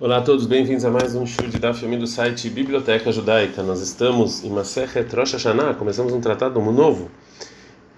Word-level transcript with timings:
Olá 0.00 0.18
a 0.18 0.22
todos, 0.22 0.46
bem-vindos 0.46 0.84
a 0.84 0.90
mais 0.92 1.16
um 1.16 1.26
show 1.26 1.48
de 1.48 1.58
Daf 1.58 1.84
do 1.84 2.06
site 2.06 2.48
Biblioteca 2.48 3.10
Judaica. 3.10 3.64
Nós 3.64 3.80
estamos 3.80 4.44
em 4.44 4.48
Masechet 4.48 5.12
Rosh 5.12 5.32
Hashanah, 5.32 5.74
começamos 5.74 6.12
um 6.12 6.20
tratado 6.20 6.60
novo. 6.60 7.10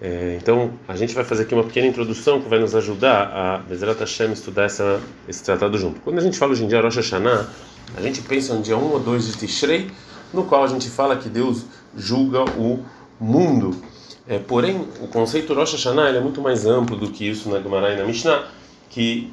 É, 0.01 0.35
então, 0.41 0.73
a 0.87 0.95
gente 0.95 1.13
vai 1.13 1.23
fazer 1.23 1.43
aqui 1.43 1.53
uma 1.53 1.63
pequena 1.63 1.85
introdução 1.85 2.41
que 2.41 2.49
vai 2.49 2.57
nos 2.57 2.73
ajudar 2.73 3.31
a 3.31 3.57
Bezerra 3.59 3.93
Hashem 3.93 4.31
estudar 4.31 4.63
essa, 4.63 4.99
esse 5.29 5.43
tratado 5.43 5.77
junto. 5.77 6.01
Quando 6.01 6.17
a 6.17 6.21
gente 6.21 6.39
fala 6.39 6.53
hoje 6.53 6.63
em 6.63 6.67
dia 6.67 6.81
Rosh 6.81 6.95
Hashanah, 6.95 7.47
a 7.95 8.01
gente 8.01 8.19
pensa 8.23 8.55
no 8.55 8.63
dia 8.63 8.75
1 8.75 8.81
ou 8.81 8.99
2 8.99 9.27
de 9.27 9.37
Tishrei, 9.37 9.91
no 10.33 10.45
qual 10.45 10.63
a 10.63 10.67
gente 10.67 10.89
fala 10.89 11.15
que 11.17 11.29
Deus 11.29 11.65
julga 11.95 12.43
o 12.57 12.83
mundo. 13.19 13.79
É, 14.27 14.39
porém, 14.39 14.87
o 15.01 15.07
conceito 15.07 15.53
Rosh 15.53 15.73
Hashanah 15.73 16.09
é 16.09 16.19
muito 16.19 16.41
mais 16.41 16.65
amplo 16.65 16.97
do 16.97 17.11
que 17.11 17.29
isso 17.29 17.47
na 17.47 17.61
Gemara 17.61 17.93
e 17.93 17.97
na 17.97 18.05
Mishnah, 18.05 18.47
que 18.89 19.31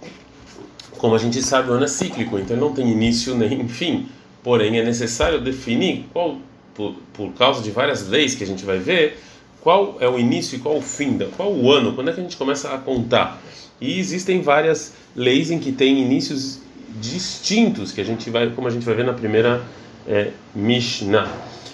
como 0.96 1.14
a 1.14 1.18
gente 1.18 1.42
sabe, 1.42 1.70
o 1.70 1.74
ano 1.74 1.84
é 1.84 1.88
cíclico, 1.88 2.38
então 2.38 2.56
não 2.56 2.72
tem 2.72 2.90
início 2.90 3.34
nem 3.36 3.68
fim. 3.68 4.08
Porém, 4.42 4.78
é 4.78 4.84
necessário 4.84 5.40
definir 5.40 6.06
qual, 6.12 6.38
por, 6.74 6.94
por 7.12 7.32
causa 7.34 7.62
de 7.62 7.70
várias 7.70 8.08
leis 8.08 8.34
que 8.34 8.44
a 8.44 8.46
gente 8.46 8.64
vai 8.64 8.78
ver, 8.78 9.18
qual 9.60 9.96
é 10.00 10.08
o 10.08 10.18
início 10.18 10.56
e 10.56 10.58
qual 10.60 10.76
o 10.76 10.82
fim, 10.82 11.18
qual 11.36 11.52
o 11.52 11.70
ano, 11.70 11.92
quando 11.92 12.10
é 12.10 12.12
que 12.12 12.20
a 12.20 12.22
gente 12.22 12.36
começa 12.36 12.72
a 12.72 12.78
contar. 12.78 13.40
E 13.80 13.98
existem 13.98 14.40
várias 14.40 14.94
leis 15.14 15.50
em 15.50 15.58
que 15.58 15.72
tem 15.72 16.00
inícios 16.00 16.60
distintos, 17.00 17.92
que 17.92 18.00
a 18.00 18.04
gente 18.04 18.30
vai, 18.30 18.50
como 18.50 18.66
a 18.66 18.70
gente 18.70 18.84
vai 18.84 18.94
ver 18.94 19.04
na 19.04 19.12
primeira 19.12 19.62
é, 20.06 20.30
Mishnah. 20.54 21.30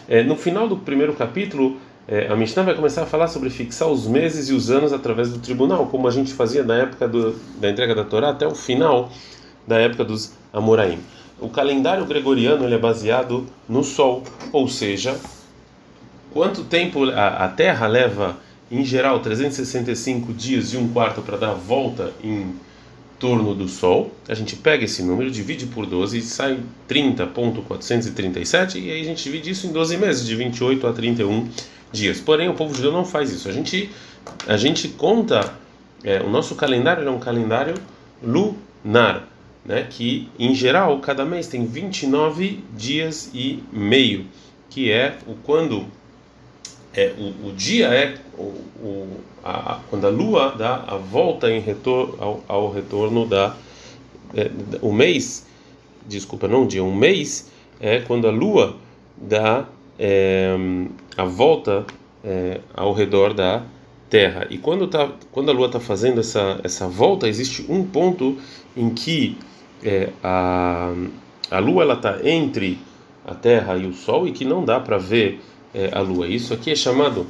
É, 0.09 0.23
no 0.23 0.37
final 0.37 0.69
do 0.69 0.77
primeiro 0.77 1.15
capítulo, 1.15 1.79
é, 2.07 2.29
a 2.29 2.37
Mishnah 2.37 2.63
vai 2.63 2.75
começar 2.75 3.03
a 3.03 3.07
falar 3.07 3.29
sobre 3.29 3.49
fixar 3.49 3.89
os 3.89 4.07
meses 4.07 4.51
e 4.51 4.53
os 4.53 4.71
anos 4.71 4.93
através 4.93 5.31
do 5.31 5.39
tribunal, 5.39 5.87
como 5.87 6.07
a 6.07 6.11
gente 6.11 6.35
fazia 6.35 6.63
na 6.63 6.77
época 6.77 7.09
do, 7.09 7.33
da 7.59 7.71
entrega 7.71 7.95
da 7.95 8.05
Torá 8.05 8.31
até 8.31 8.47
o 8.47 8.55
final 8.55 9.11
da 9.67 9.79
época 9.79 10.05
dos 10.05 10.35
Amoraim. 10.53 10.99
O 11.41 11.49
calendário 11.49 12.05
gregoriano 12.05 12.65
ele 12.65 12.75
é 12.75 12.79
baseado 12.79 13.47
no 13.69 13.83
Sol, 13.83 14.23
ou 14.53 14.69
seja, 14.69 15.19
quanto 16.33 16.65
tempo 16.65 17.05
a, 17.11 17.45
a 17.45 17.49
Terra 17.49 17.87
leva, 17.87 18.37
em 18.71 18.85
geral, 18.85 19.21
365 19.21 20.33
dias 20.33 20.75
e 20.75 20.77
um 20.77 20.89
quarto 20.89 21.23
para 21.23 21.39
dar 21.39 21.51
a 21.53 21.55
volta 21.55 22.13
em 22.23 22.55
torno 23.19 23.55
do 23.55 23.69
Sol. 23.69 24.13
A 24.29 24.35
gente 24.35 24.57
pega 24.57 24.85
esse 24.85 25.03
número, 25.03 25.31
divide 25.31 25.67
por 25.67 25.87
12 25.87 26.19
e 26.19 26.23
sai 26.23 26.61
30.437, 26.89 28.81
e 28.81 28.91
aí 28.91 29.01
a 29.01 29.05
gente 29.05 29.23
divide 29.23 29.51
isso 29.51 29.67
em 29.67 29.73
12 29.73 29.97
meses, 29.97 30.27
de 30.27 30.35
28 30.37 30.87
a 30.87 30.93
31 30.93 31.49
dias. 31.93 32.21
Porém, 32.21 32.49
o 32.49 32.55
povo 32.55 32.75
judeu 32.75 32.93
não 32.93 33.05
faz 33.05 33.33
isso. 33.33 33.49
A 33.49 33.53
gente, 33.53 33.91
a 34.47 34.57
gente 34.57 34.89
conta, 34.89 35.55
é, 36.03 36.21
o 36.21 36.29
nosso 36.29 36.55
calendário 36.55 37.07
é 37.07 37.11
um 37.11 37.19
calendário 37.19 37.75
lunar, 38.23 39.29
né? 39.65 39.87
que 39.89 40.29
em 40.39 40.55
geral 40.55 40.99
cada 41.01 41.25
mês 41.25 41.47
tem 41.47 41.65
29 41.65 42.65
dias 42.77 43.31
e 43.33 43.63
meio, 43.73 44.27
que 44.69 44.91
é 44.91 45.17
o 45.27 45.35
quando 45.35 45.87
é, 46.95 47.13
o, 47.19 47.49
o 47.49 47.53
dia 47.53 47.89
é 47.89 48.17
o, 48.39 48.43
o 48.43 49.21
a, 49.43 49.81
quando 49.91 50.07
a 50.07 50.11
lua 50.11 50.55
dá 50.57 50.85
a 50.87 50.97
volta 50.97 51.51
em 51.51 51.63
ao, 52.19 52.43
ao 52.49 52.73
retorno 52.73 53.27
da 53.27 53.55
é, 54.35 54.51
o 54.81 54.93
mês, 54.93 55.47
desculpa, 56.07 56.49
não 56.49 56.67
dia, 56.67 56.83
um 56.83 56.95
mês 56.95 57.51
é 57.81 58.01
quando 58.01 58.27
a 58.27 58.31
lua 58.31 58.77
dá 59.17 59.67
é, 59.99 60.57
a 61.17 61.25
volta 61.25 61.85
é, 62.25 62.61
ao 62.75 62.93
redor 62.93 63.35
da 63.35 63.63
Terra. 64.09 64.47
E 64.49 64.59
quando, 64.59 64.87
tá, 64.87 65.11
quando 65.33 65.51
a 65.51 65.53
Lua 65.53 65.67
está 65.67 65.81
fazendo 65.81 66.21
essa, 66.21 66.61
essa 66.63 66.87
volta, 66.87 67.29
existe 67.29 67.67
um 67.69 67.85
ponto 67.85 68.39
em 68.77 68.91
que 68.91 69.37
é, 69.83 70.11
a, 70.23 70.93
a 71.51 71.59
Lua 71.59 71.83
ela 71.83 71.95
está 71.95 72.19
entre 72.25 72.79
a 73.27 73.35
Terra 73.35 73.77
e 73.77 73.87
o 73.87 73.93
Sol 73.93 74.29
e 74.29 74.33
que 74.33 74.45
não 74.45 74.65
dá 74.65 74.79
para 74.79 74.99
ver 74.99 75.41
é, 75.75 75.91
a 75.93 76.01
Lua. 76.01 76.27
Isso 76.27 76.55
aqui 76.55 76.71
é 76.71 76.77
chamado 76.77 77.27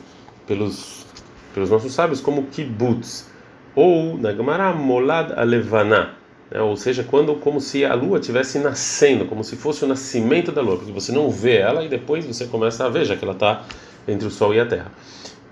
pelos, 0.47 1.07
pelos 1.55 1.71
nossos 1.71 1.93
sábios 1.93 2.21
como 2.21 2.45
kibbutz, 2.45 3.31
ou 3.75 4.17
na 4.19 4.33
Gemara 4.33 4.73
molad 4.73 5.33
alevana 5.37 6.15
né? 6.51 6.61
ou 6.61 6.77
seja, 6.77 7.03
quando 7.03 7.35
como 7.37 7.61
se 7.61 7.85
a 7.85 7.95
lua 7.95 8.19
estivesse 8.19 8.59
nascendo, 8.59 9.25
como 9.25 9.43
se 9.43 9.57
fosse 9.57 9.85
o 9.85 9.89
nascimento 9.89 10.53
da 10.53 10.63
lua, 10.63 10.77
porque 10.77 10.93
você 10.93 11.11
não 11.11 11.29
vê 11.29 11.57
ela 11.57 11.85
e 11.85 11.89
depois 11.89 12.25
você 12.25 12.47
começa 12.47 12.87
a 12.87 12.89
ver, 12.89 13.05
já 13.05 13.17
que 13.17 13.25
ela 13.25 13.35
está 13.35 13.65
entre 14.07 14.29
o 14.29 14.31
sol 14.31 14.55
e 14.55 14.61
a 14.61 14.67
terra. 14.67 14.93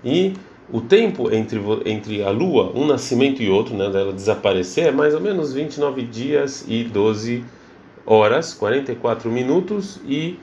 E 0.03 0.33
o 0.71 0.79
tempo 0.79 1.33
entre 1.33 1.59
entre 1.85 2.23
a 2.23 2.29
lua, 2.29 2.71
um 2.73 2.85
nascimento 2.85 3.41
e 3.41 3.49
outro, 3.49 3.75
né, 3.75 3.89
dela 3.89 4.13
desaparecer, 4.13 4.87
é 4.87 4.91
mais 4.91 5.13
ou 5.13 5.19
menos 5.19 5.53
29 5.53 6.03
dias 6.03 6.63
e 6.67 6.83
12 6.83 7.43
horas, 8.05 8.53
44 8.53 9.29
minutos 9.29 9.99
e 10.05 10.37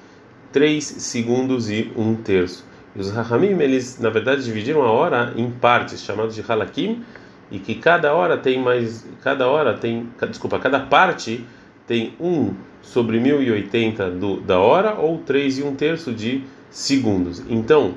3 0.52 0.84
segundos 0.84 1.70
e 1.70 1.90
1 1.96 2.16
terço. 2.16 2.64
E 2.94 3.00
os 3.00 3.10
Rahamim, 3.10 3.60
eles 3.60 3.98
na 4.00 4.10
verdade 4.10 4.44
dividiram 4.44 4.82
a 4.82 4.90
hora 4.90 5.32
em 5.36 5.50
partes, 5.50 6.02
chamadas 6.02 6.34
de 6.34 6.44
Halakim, 6.46 7.04
e 7.50 7.58
que 7.58 7.74
cada 7.74 8.14
hora 8.14 8.36
tem 8.36 8.60
mais, 8.60 9.06
cada 9.22 9.48
hora 9.48 9.74
tem, 9.74 10.08
desculpa, 10.28 10.58
cada 10.58 10.80
parte 10.80 11.44
tem 11.86 12.14
um 12.20 12.54
sobre 12.82 13.18
1080 13.18 14.10
do, 14.12 14.40
da 14.40 14.58
hora 14.58 14.94
ou 14.94 15.18
3 15.18 15.58
e 15.58 15.62
um 15.62 15.74
terço 15.74 16.12
de 16.12 16.44
segundos. 16.70 17.42
Então, 17.48 17.94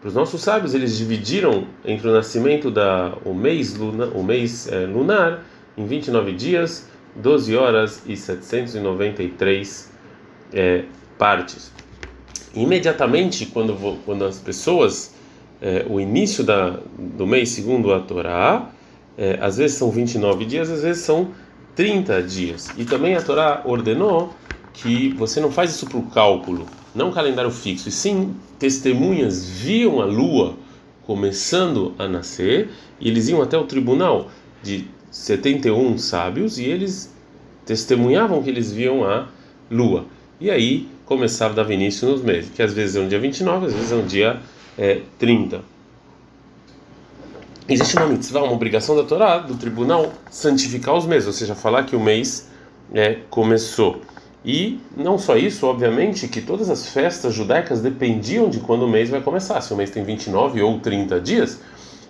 para 0.00 0.08
os 0.08 0.14
nossos 0.14 0.42
sábios, 0.42 0.74
eles 0.74 0.96
dividiram 0.96 1.66
entre 1.84 2.08
o 2.08 2.12
nascimento 2.12 2.70
da 2.70 3.14
o 3.24 3.34
mês, 3.34 3.76
luna, 3.76 4.06
o 4.06 4.22
mês 4.22 4.66
é, 4.66 4.86
lunar 4.86 5.44
em 5.76 5.86
29 5.86 6.32
dias, 6.32 6.88
12 7.16 7.56
horas 7.56 8.02
e 8.06 8.16
793 8.16 9.92
é, 10.52 10.84
partes. 11.18 11.72
Imediatamente, 12.54 13.46
quando, 13.46 13.98
quando 14.04 14.24
as 14.24 14.38
pessoas, 14.38 15.14
é, 15.60 15.86
o 15.88 16.00
início 16.00 16.44
da, 16.44 16.78
do 16.98 17.26
mês 17.26 17.50
segundo 17.50 17.92
a 17.92 18.00
Torá, 18.00 18.70
é, 19.16 19.38
às 19.40 19.56
vezes 19.56 19.76
são 19.76 19.90
29 19.90 20.44
dias, 20.44 20.70
às 20.70 20.82
vezes 20.82 21.02
são 21.02 21.28
30 21.74 22.22
dias. 22.22 22.70
E 22.76 22.84
também 22.84 23.14
a 23.14 23.22
Torá 23.22 23.62
ordenou 23.64 24.34
que 24.72 25.10
você 25.14 25.40
não 25.40 25.50
faz 25.50 25.70
isso 25.70 25.86
por 25.86 26.02
cálculo, 26.10 26.66
não 26.94 27.10
calendário 27.10 27.50
fixo, 27.50 27.88
e 27.88 27.92
sim 27.92 28.34
testemunhas 28.58 29.48
viam 29.48 30.00
a 30.00 30.04
lua 30.04 30.56
começando 31.06 31.94
a 31.98 32.06
nascer, 32.06 32.70
e 33.00 33.08
eles 33.08 33.28
iam 33.28 33.42
até 33.42 33.58
o 33.58 33.64
tribunal 33.64 34.30
de 34.62 34.86
71 35.10 35.98
sábios 35.98 36.58
e 36.58 36.64
eles 36.64 37.14
testemunhavam 37.66 38.42
que 38.42 38.48
eles 38.48 38.72
viam 38.72 39.04
a 39.04 39.28
lua. 39.70 40.06
E 40.40 40.50
aí 40.50 40.88
começava 41.16 41.52
a 41.60 41.64
dar 41.64 41.70
início 41.70 42.08
nos 42.08 42.22
meses, 42.22 42.50
que 42.50 42.62
às 42.62 42.72
vezes 42.72 42.96
é 42.96 43.00
um 43.00 43.08
dia 43.08 43.18
29, 43.18 43.66
às 43.66 43.72
vezes 43.72 43.92
é 43.92 43.96
um 43.96 44.06
dia 44.06 44.40
é, 44.78 45.00
30 45.18 45.72
existe 47.68 47.96
uma 47.96 48.06
mitzvah, 48.06 48.42
uma 48.42 48.52
obrigação 48.52 48.96
da 48.96 49.04
Torá, 49.04 49.38
do 49.38 49.54
tribunal, 49.54 50.12
santificar 50.30 50.94
os 50.94 51.06
meses, 51.06 51.26
ou 51.26 51.32
seja, 51.32 51.54
falar 51.54 51.84
que 51.84 51.96
o 51.96 52.00
mês 52.00 52.48
é, 52.92 53.18
começou. 53.30 54.02
E 54.44 54.80
não 54.96 55.18
só 55.18 55.36
isso, 55.36 55.66
obviamente, 55.66 56.26
que 56.26 56.40
todas 56.40 56.68
as 56.68 56.88
festas 56.88 57.32
judaicas 57.32 57.80
dependiam 57.80 58.48
de 58.48 58.58
quando 58.58 58.82
o 58.82 58.88
mês 58.88 59.08
vai 59.08 59.20
começar. 59.20 59.60
Se 59.60 59.72
o 59.72 59.76
mês 59.76 59.90
tem 59.90 60.02
29 60.02 60.60
ou 60.60 60.80
30 60.80 61.20
dias, 61.20 61.60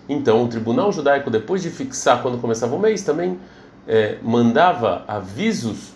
então 0.09 0.45
o 0.45 0.49
tribunal 0.49 0.91
judaico, 0.91 1.31
depois 1.31 1.63
de 1.63 1.71
fixar 1.71 2.23
quando 2.23 2.41
começava 2.41 2.75
o 2.75 2.79
mês, 2.79 3.03
também 3.03 3.39
é, 3.87 4.17
mandava 4.23 5.05
avisos 5.07 5.93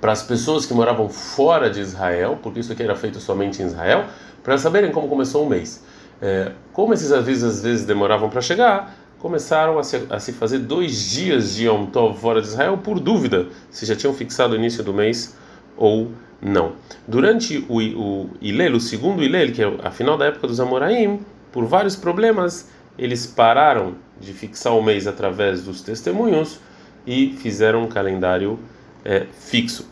para 0.00 0.12
as 0.12 0.22
pessoas 0.22 0.64
que 0.64 0.72
moravam 0.72 1.08
fora 1.08 1.68
de 1.68 1.80
Israel, 1.80 2.38
porque 2.42 2.60
isso 2.60 2.72
aqui 2.72 2.82
era 2.82 2.96
feito 2.96 3.20
somente 3.20 3.62
em 3.62 3.66
Israel, 3.66 4.06
para 4.42 4.56
saberem 4.56 4.90
como 4.90 5.08
começou 5.08 5.44
o 5.44 5.48
mês. 5.48 5.84
É, 6.22 6.52
como 6.72 6.92
esses 6.94 7.12
avisos 7.12 7.56
às 7.56 7.62
vezes 7.62 7.84
demoravam 7.84 8.28
para 8.30 8.40
chegar, 8.40 8.94
começaram 9.18 9.78
a 9.78 9.82
se, 9.82 10.06
a 10.08 10.18
se, 10.18 10.32
fazer 10.32 10.60
dois 10.60 11.10
dias 11.10 11.54
de 11.54 11.66
Yom 11.66 11.86
Tov 11.86 12.18
fora 12.18 12.40
de 12.40 12.48
Israel 12.48 12.78
por 12.78 12.98
dúvida 12.98 13.48
se 13.70 13.84
já 13.84 13.94
tinham 13.94 14.14
fixado 14.14 14.54
o 14.54 14.56
início 14.56 14.82
do 14.82 14.94
mês 14.94 15.36
ou 15.76 16.10
não. 16.40 16.72
Durante 17.06 17.64
o, 17.68 17.76
o 17.76 18.30
Ilel, 18.40 18.76
o 18.76 18.80
segundo 18.80 19.22
Ilel, 19.22 19.52
que 19.52 19.62
é 19.62 19.72
a 19.82 19.90
final 19.90 20.16
da 20.16 20.26
época 20.26 20.46
dos 20.46 20.58
Amoraim, 20.58 21.20
por 21.52 21.66
vários 21.66 21.96
problemas, 21.96 22.70
eles 22.98 23.26
pararam 23.26 23.94
de 24.18 24.32
fixar 24.32 24.74
o 24.74 24.82
mês 24.82 25.06
através 25.06 25.62
dos 25.62 25.82
testemunhos 25.82 26.58
e 27.06 27.34
fizeram 27.38 27.82
um 27.82 27.88
calendário 27.88 28.58
é, 29.04 29.26
fixo. 29.32 29.88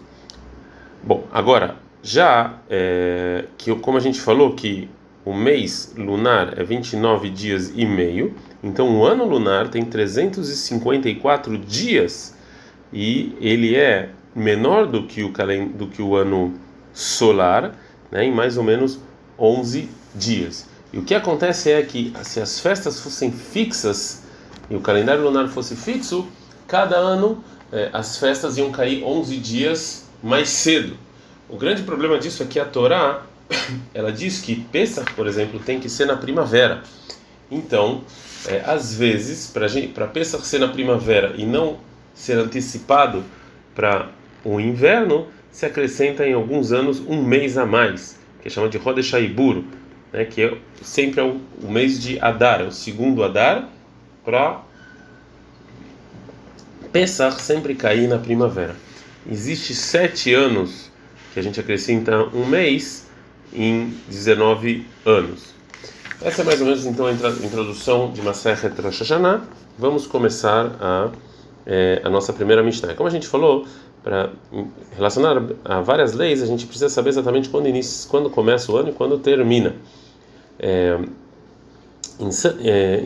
Bom, 1.03 1.25
agora, 1.33 1.77
já 2.03 2.59
é, 2.69 3.45
que 3.57 3.75
como 3.77 3.99
a 3.99 4.01
gente 4.01 4.21
falou 4.21 4.55
que 4.55 4.89
o 5.25 5.35
mês 5.35 5.95
lunar 5.97 6.59
é 6.59 6.65
29 6.65 7.29
dias 7.29 7.73
e 7.75 7.85
meio, 7.85 8.35
então 8.63 8.99
o 8.99 9.05
ano 9.05 9.25
lunar 9.25 9.69
tem 9.69 9.85
354 9.85 11.59
dias 11.59 12.35
e 12.93 13.37
ele 13.41 13.77
é 13.77 14.11
menor 14.35 14.87
do 14.87 15.07
que 15.07 15.23
o, 15.23 15.33
do 15.75 15.89
que 15.89 16.01
o 16.01 16.17
ano 16.17 16.55
solar, 16.93 17.75
né, 18.11 18.25
em 18.25 18.33
mais 18.33 18.57
ou 18.57 18.65
menos 18.65 18.99
11 19.39 19.89
dias. 20.15 20.67
E 20.93 20.99
o 20.99 21.03
que 21.03 21.15
acontece 21.15 21.71
é 21.71 21.83
que 21.83 22.13
se 22.23 22.41
as 22.41 22.59
festas 22.59 23.01
fossem 23.01 23.31
fixas 23.31 24.25
e 24.71 24.77
o 24.77 24.81
calendário 24.81 25.23
lunar 25.23 25.49
fosse 25.49 25.77
fixo, 25.77 26.27
cada 26.67 26.97
ano 26.97 27.45
eh, 27.73 27.91
as 27.93 28.19
festas 28.19 28.57
iam 28.57 28.71
cair 28.71 29.03
11 29.03 29.37
dias 29.37 30.09
mais 30.23 30.49
cedo. 30.49 30.97
O 31.49 31.57
grande 31.57 31.83
problema 31.83 32.19
disso 32.19 32.43
é 32.43 32.47
que 32.47 32.59
a 32.59 32.65
Torá 32.65 33.23
ela 33.95 34.13
diz 34.13 34.41
que 34.41 34.57
Pesach, 34.57 35.13
por 35.15 35.27
exemplo, 35.27 35.59
tem 35.61 35.81
que 35.81 35.89
ser 35.89 36.07
na 36.07 36.17
primavera. 36.17 36.83
Então, 37.51 38.03
é, 38.47 38.63
às 38.67 38.95
vezes, 38.95 39.53
para 39.95 40.07
Pesach 40.07 40.47
ser 40.47 40.59
na 40.59 40.69
primavera 40.69 41.35
e 41.37 41.45
não 41.45 41.79
ser 42.15 42.39
antecipado 42.39 43.25
para 43.75 44.11
o 44.45 44.61
inverno, 44.61 45.29
se 45.51 45.67
acrescenta 45.67 46.27
em 46.27 46.35
alguns 46.35 46.73
anos 46.73 47.01
um 47.01 47.23
mês 47.23 47.57
a 47.57 47.65
mais, 47.65 48.19
que 48.41 48.49
é 48.49 48.51
chamado 48.51 48.71
de 48.71 48.79
Rodeshaiburo, 48.79 49.65
né, 50.13 50.25
que 50.25 50.43
é 50.43 50.57
sempre 50.83 51.21
é 51.21 51.25
o, 51.25 51.41
o 51.63 51.71
mês 51.71 52.01
de 52.01 52.19
Adar, 52.21 52.61
é 52.61 52.65
o 52.65 52.73
segundo 52.73 53.25
Adar, 53.25 53.69
para 54.25 54.63
Pesach 56.93 57.41
sempre 57.41 57.75
cair 57.75 58.09
na 58.09 58.19
primavera. 58.19 58.75
Existe 59.31 59.75
sete 59.75 60.33
anos 60.33 60.91
que 61.33 61.41
a 61.41 61.43
gente 61.43 61.61
acrescenta 61.61 62.25
um 62.35 62.47
mês 62.47 63.07
em 63.53 63.95
19 64.09 64.87
anos. 65.05 65.55
Essa 66.21 66.43
é 66.43 66.45
mais 66.45 66.61
ou 66.61 66.67
menos 66.67 66.85
então 66.85 67.07
a 67.07 67.13
introdução 67.13 68.11
de 68.11 68.23
Masechet 68.23 68.81
Rosh 68.81 69.01
Hashanah. 69.01 69.43
Vamos 69.79 70.07
começar 70.07 70.77
a, 70.81 71.11
é, 71.67 72.01
a 72.03 72.11
nossa 72.11 72.33
primeira 72.33 72.63
Mishnah. 72.63 72.95
Como 72.95 73.09
a 73.09 73.13
gente 73.13 73.29
falou, 73.29 73.67
para 74.03 74.31
relacionar 74.97 75.43
a 75.65 75.81
várias 75.81 76.15
leis, 76.15 76.43
a 76.43 76.47
gente 76.47 76.67
precisa 76.67 76.89
saber 76.89 77.11
exatamente 77.11 77.49
quando, 77.49 77.69
inicia, 77.69 78.11
quando 78.11 78.31
começa 78.31 78.73
o 78.73 78.77
ano 78.77 78.89
e 78.89 78.93
quando 78.93 79.19
termina. 79.19 79.77
É, 80.59 80.99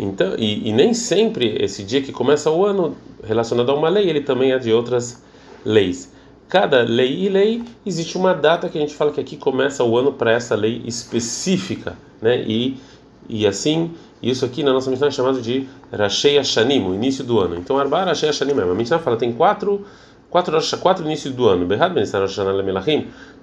então, 0.00 0.34
e, 0.38 0.68
e, 0.68 0.72
nem 0.72 0.94
sempre 0.94 1.56
esse 1.62 1.82
dia 1.82 2.02
que 2.02 2.12
começa 2.12 2.50
o 2.50 2.64
ano 2.64 2.96
relacionado 3.22 3.70
a 3.70 3.74
uma 3.74 3.88
lei, 3.88 4.08
ele 4.08 4.20
também 4.20 4.52
é 4.52 4.58
de 4.58 4.72
outras 4.72 5.22
leis. 5.64 6.12
Cada 6.48 6.82
lei 6.82 7.24
e 7.24 7.28
lei 7.28 7.62
existe 7.84 8.16
uma 8.16 8.34
data 8.34 8.68
que 8.68 8.76
a 8.76 8.80
gente 8.80 8.94
fala 8.94 9.10
que 9.10 9.20
aqui 9.20 9.36
começa 9.36 9.82
o 9.82 9.96
ano 9.96 10.12
para 10.12 10.32
essa 10.32 10.54
lei 10.54 10.82
específica, 10.84 11.96
né? 12.20 12.42
E 12.46 12.76
e 13.28 13.46
assim, 13.46 13.92
isso 14.22 14.44
aqui 14.44 14.62
na 14.62 14.72
nossa 14.72 14.90
Mishnah 14.90 15.06
é 15.06 15.10
chamado 15.10 15.40
de 15.40 15.68
Rashei 15.92 16.38
Hashanim, 16.38 16.84
o 16.84 16.94
início 16.94 17.24
do 17.24 17.38
ano. 17.38 17.56
Então, 17.56 17.78
Arba 17.78 18.04
Rashei 18.04 18.28
Hashanim, 18.28 18.58
a 18.60 18.74
Mishnah 18.74 18.98
fala 18.98 19.16
tem 19.16 19.32
quatro 19.32 19.84
quatro 20.28 20.58
quatro 20.80 21.04
inícios 21.04 21.34
do 21.34 21.46
ano. 21.46 21.66
Behad 21.66 21.92
Ben 21.92 22.04
Rosh 22.04 22.38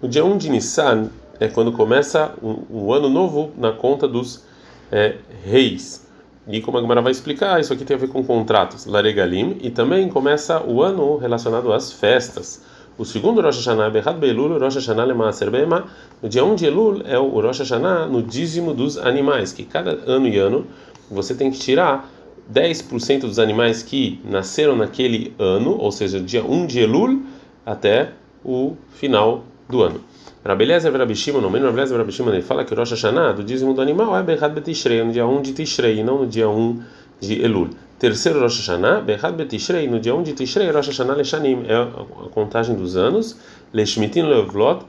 No 0.01 0.09
dia 0.09 0.25
1 0.25 0.37
de 0.37 0.49
Nissan 0.49 1.09
é 1.39 1.47
quando 1.47 1.71
começa 1.71 2.33
o, 2.41 2.65
o 2.69 2.93
ano 2.93 3.09
novo 3.09 3.51
na 3.57 3.71
conta 3.71 4.07
dos 4.07 4.43
é, 4.91 5.15
reis. 5.45 6.07
E 6.47 6.61
como 6.61 6.77
a 6.77 6.81
Gemara 6.81 7.01
vai 7.01 7.11
explicar, 7.11 7.59
isso 7.59 7.71
aqui 7.71 7.85
tem 7.85 7.95
a 7.95 7.99
ver 7.99 8.09
com 8.09 8.23
contratos, 8.23 8.85
Laregalim, 8.85 9.57
e 9.61 9.69
também 9.69 10.09
começa 10.09 10.63
o 10.63 10.81
ano 10.81 11.17
relacionado 11.17 11.71
às 11.71 11.93
festas. 11.93 12.63
O 12.97 13.05
segundo 13.05 13.39
Rosh 13.39 13.57
Hashanah 13.57 13.85
é 13.85 13.89
Behad 13.91 14.17
Beelul, 14.17 14.59
Rosh 14.59 14.75
Hashanah 14.75 15.05
Lemaaser 15.05 15.49
Bema. 15.49 15.85
No 16.21 16.27
dia 16.27 16.43
1 16.43 16.55
de 16.55 16.65
Elul 16.65 17.01
é 17.05 17.17
o 17.17 17.39
Rosh 17.39 17.59
Hashanah 17.59 18.07
no 18.07 18.21
dízimo 18.21 18.73
dos 18.73 18.97
animais, 18.97 19.53
que 19.53 19.63
cada 19.63 19.91
ano 20.05 20.27
e 20.27 20.37
ano 20.37 20.65
você 21.09 21.33
tem 21.33 21.49
que 21.49 21.57
tirar 21.57 22.09
10% 22.51 23.21
dos 23.21 23.39
animais 23.39 23.83
que 23.83 24.19
nasceram 24.25 24.75
naquele 24.75 25.33
ano, 25.39 25.77
ou 25.77 25.91
seja, 25.91 26.19
dia 26.19 26.43
1 26.43 26.65
de 26.65 26.79
Elul 26.79 27.21
até 27.65 28.11
o 28.43 28.75
final 28.89 29.43
do 29.69 29.81
ano. 29.81 30.01
Rabelezer 30.43 30.91
Rabishima, 30.93 31.41
no 31.41 31.49
menos 31.49 31.67
Rabelezer 31.67 31.97
Rabishima, 31.97 32.31
ele 32.31 32.41
fala 32.41 32.63
que 32.63 32.73
o 32.73 32.77
Rosh 32.77 32.91
Hashanah, 32.91 33.33
do 33.33 33.43
dízimo 33.43 33.73
do 33.73 33.81
animal, 33.81 34.17
é 34.17 34.23
Behad 34.23 34.53
Betishrei, 34.53 35.03
no 35.03 35.11
dia 35.11 35.27
1 35.27 35.41
de 35.41 35.53
Tishrei, 35.53 36.01
não 36.03 36.19
no 36.19 36.27
dia 36.27 36.47
1 36.47 36.81
de 37.19 37.41
Elul. 37.41 37.69
Terceiro 37.97 38.39
Rosh 38.39 38.59
Hashanah, 38.59 39.01
Behad 39.01 39.35
Betishrei, 39.35 39.87
no 39.87 39.99
dia 39.99 40.15
1 40.15 40.23
de 40.23 40.33
Tishrei, 40.33 40.71
Rosh 40.71 40.87
Hashanah 40.87 41.15
Leshanim, 41.15 41.65
é 41.67 41.75
a 41.75 42.29
contagem 42.29 42.75
dos 42.75 42.95
anos, 42.95 43.37
Leshmitin 43.73 44.21
Levlot, 44.21 44.85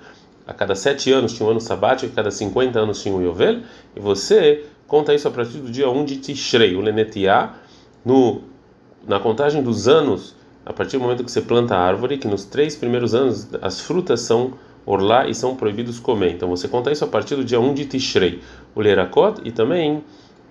a 0.46 0.54
cada 0.54 0.76
sete 0.76 1.12
anos 1.12 1.32
tinha 1.32 1.46
um 1.46 1.50
ano 1.50 1.60
sabático, 1.60 2.12
a 2.12 2.14
cada 2.14 2.30
50 2.30 2.78
anos 2.78 3.02
tinha 3.02 3.14
um 3.14 3.20
Yovel, 3.20 3.60
e 3.96 4.00
você 4.00 4.64
conta 4.86 5.12
isso 5.12 5.26
a 5.26 5.30
partir 5.32 5.58
do 5.58 5.70
dia 5.70 5.90
1 5.90 6.04
de 6.04 6.16
Tishrei, 6.18 6.76
o 6.76 6.80
Lenetiá, 6.80 7.54
no, 8.04 8.42
na 9.06 9.18
contagem 9.18 9.62
dos 9.62 9.88
anos, 9.88 10.34
a 10.64 10.72
partir 10.72 10.96
do 10.96 11.02
momento 11.02 11.24
que 11.24 11.30
você 11.30 11.40
planta 11.40 11.74
a 11.74 11.80
árvore, 11.80 12.18
que 12.18 12.28
nos 12.28 12.44
três 12.44 12.76
primeiros 12.76 13.14
anos 13.14 13.48
as 13.60 13.80
frutas 13.80 14.20
são 14.20 14.52
orlar 14.90 15.28
e 15.28 15.34
são 15.34 15.54
proibidos 15.54 15.98
comer. 15.98 16.32
Então 16.32 16.48
você 16.48 16.66
conta 16.66 16.90
isso 16.90 17.04
a 17.04 17.06
partir 17.08 17.36
do 17.36 17.44
dia 17.44 17.60
1 17.60 17.74
de 17.74 17.84
Tishrei. 17.84 18.40
O 18.74 18.80
Lerakot 18.80 19.40
e 19.44 19.52
também 19.52 20.02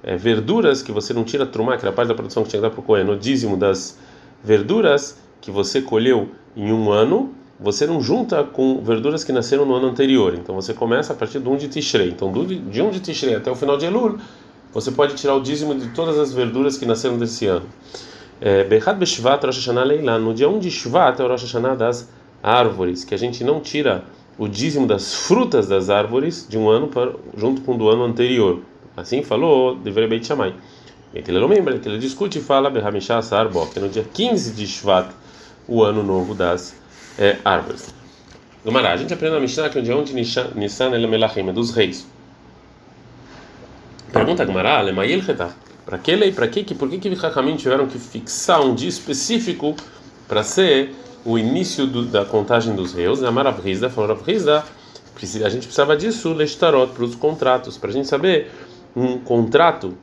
é, 0.03 0.15
verduras 0.15 0.81
que 0.81 0.91
você 0.91 1.13
não 1.13 1.23
tira 1.23 1.45
trumá, 1.45 1.77
que 1.77 1.85
era 1.85 1.93
parte 1.93 2.07
da 2.07 2.15
produção 2.15 2.43
que 2.43 2.49
tinha 2.49 2.61
que 2.61 2.67
dar 2.67 2.71
para 2.71 2.79
o 2.79 2.83
Cohen, 2.83 3.03
no 3.03 3.17
dízimo 3.17 3.57
das 3.57 3.97
verduras 4.43 5.17
que 5.41 5.51
você 5.51 5.81
colheu 5.81 6.29
em 6.55 6.71
um 6.71 6.91
ano, 6.91 7.33
você 7.59 7.85
não 7.85 8.01
junta 8.01 8.43
com 8.43 8.81
verduras 8.81 9.23
que 9.23 9.31
nasceram 9.31 9.65
no 9.65 9.75
ano 9.75 9.87
anterior. 9.87 10.33
Então 10.33 10.55
você 10.55 10.73
começa 10.73 11.11
a 11.13 11.15
partir 11.15 11.39
do 11.39 11.51
1 11.51 11.57
de 11.57 11.67
Tishrei. 11.67 12.09
Então 12.09 12.31
de 12.31 12.81
1 12.81 12.91
de 12.91 12.99
Tishrei 13.01 13.35
até 13.35 13.51
o 13.51 13.55
final 13.55 13.77
de 13.77 13.85
Elul, 13.85 14.17
você 14.73 14.91
pode 14.91 15.15
tirar 15.15 15.35
o 15.35 15.41
dízimo 15.41 15.75
de 15.75 15.89
todas 15.89 16.17
as 16.17 16.31
verduras 16.31 16.77
que 16.77 16.85
nasceram 16.85 17.17
desse 17.17 17.45
ano. 17.47 17.65
É, 18.39 18.63
Bechad 18.63 18.97
Beshvat 18.97 19.43
Rosh 19.43 19.57
Hashanah 19.57 19.83
Leilá. 19.83 20.17
No 20.17 20.33
dia 20.33 20.47
1 20.47 20.59
de 20.59 20.71
Shvat 20.71 21.19
é 21.19 21.23
o 21.23 21.27
Rosh 21.27 21.43
Hashanah 21.43 21.75
das 21.75 22.09
árvores, 22.41 23.03
que 23.03 23.13
a 23.13 23.17
gente 23.17 23.43
não 23.43 23.59
tira 23.59 24.05
o 24.39 24.47
dízimo 24.47 24.87
das 24.87 25.13
frutas 25.13 25.67
das 25.67 25.89
árvores 25.89 26.47
de 26.49 26.57
um 26.57 26.69
ano 26.69 26.87
para, 26.87 27.13
junto 27.35 27.61
com 27.61 27.75
o 27.75 27.77
do 27.77 27.89
ano 27.89 28.05
anterior. 28.05 28.61
Assim 28.95 29.21
falou 29.21 29.75
Deveria 29.75 30.07
Beit 30.07 30.25
Shammai. 30.25 30.55
Que 31.11 31.29
ele 31.29 31.39
lembra, 31.39 31.77
que 31.77 31.89
ele 31.89 31.97
discute 31.97 32.39
e 32.39 32.41
fala 32.41 32.69
Berhamishah 32.69 33.21
Sarbo, 33.21 33.67
que 33.67 33.79
é 33.79 33.81
no 33.81 33.89
dia 33.89 34.05
15 34.13 34.53
de 34.53 34.65
Shvat, 34.65 35.09
o 35.67 35.83
ano 35.83 36.01
novo 36.03 36.33
das 36.33 36.75
é, 37.17 37.37
árvores. 37.43 37.93
Gumará, 38.63 38.93
a 38.93 38.97
gente 38.97 39.13
aprende 39.13 39.33
na 39.33 39.41
Mishnah 39.41 39.69
que 39.69 39.79
o 39.79 39.81
dia 39.81 39.97
1 39.97 40.03
de 40.03 40.13
Nissan 40.13 40.91
ele 40.93 41.05
é 41.05 41.07
Melachim, 41.07 41.49
é 41.49 41.51
dos 41.51 41.71
reis. 41.71 42.07
Pergunta 44.13 44.45
Gumará, 44.45 44.81
Lemayel 44.81 45.21
Chetach. 45.21 45.53
Para 45.85 45.97
que 45.97 46.15
lei, 46.15 46.31
para 46.31 46.47
que, 46.47 46.75
por 46.75 46.89
que 46.89 46.99
que 46.99 47.25
Hakamim 47.25 47.55
tiveram 47.55 47.87
que 47.87 47.97
fixar 47.97 48.61
um 48.61 48.75
dia 48.75 48.89
específico 48.89 49.75
para 50.27 50.43
ser 50.43 50.93
o 51.25 51.37
início 51.37 51.85
do, 51.85 52.05
da 52.05 52.25
contagem 52.25 52.75
dos 52.75 52.93
reis, 52.93 53.23
a 53.23 53.31
Maravrizda 53.31 53.89
falou 53.89 54.15
Ravrizda, 54.15 54.63
a 55.43 55.49
gente 55.49 55.63
precisava 55.63 55.97
disso, 55.97 56.33
Leshtarot, 56.33 56.93
para 56.93 57.03
os 57.03 57.15
contratos, 57.15 57.77
para 57.77 57.89
a 57.89 57.93
gente 57.93 58.07
saber 58.07 58.49
um 58.95 59.17
contrato 59.17 59.97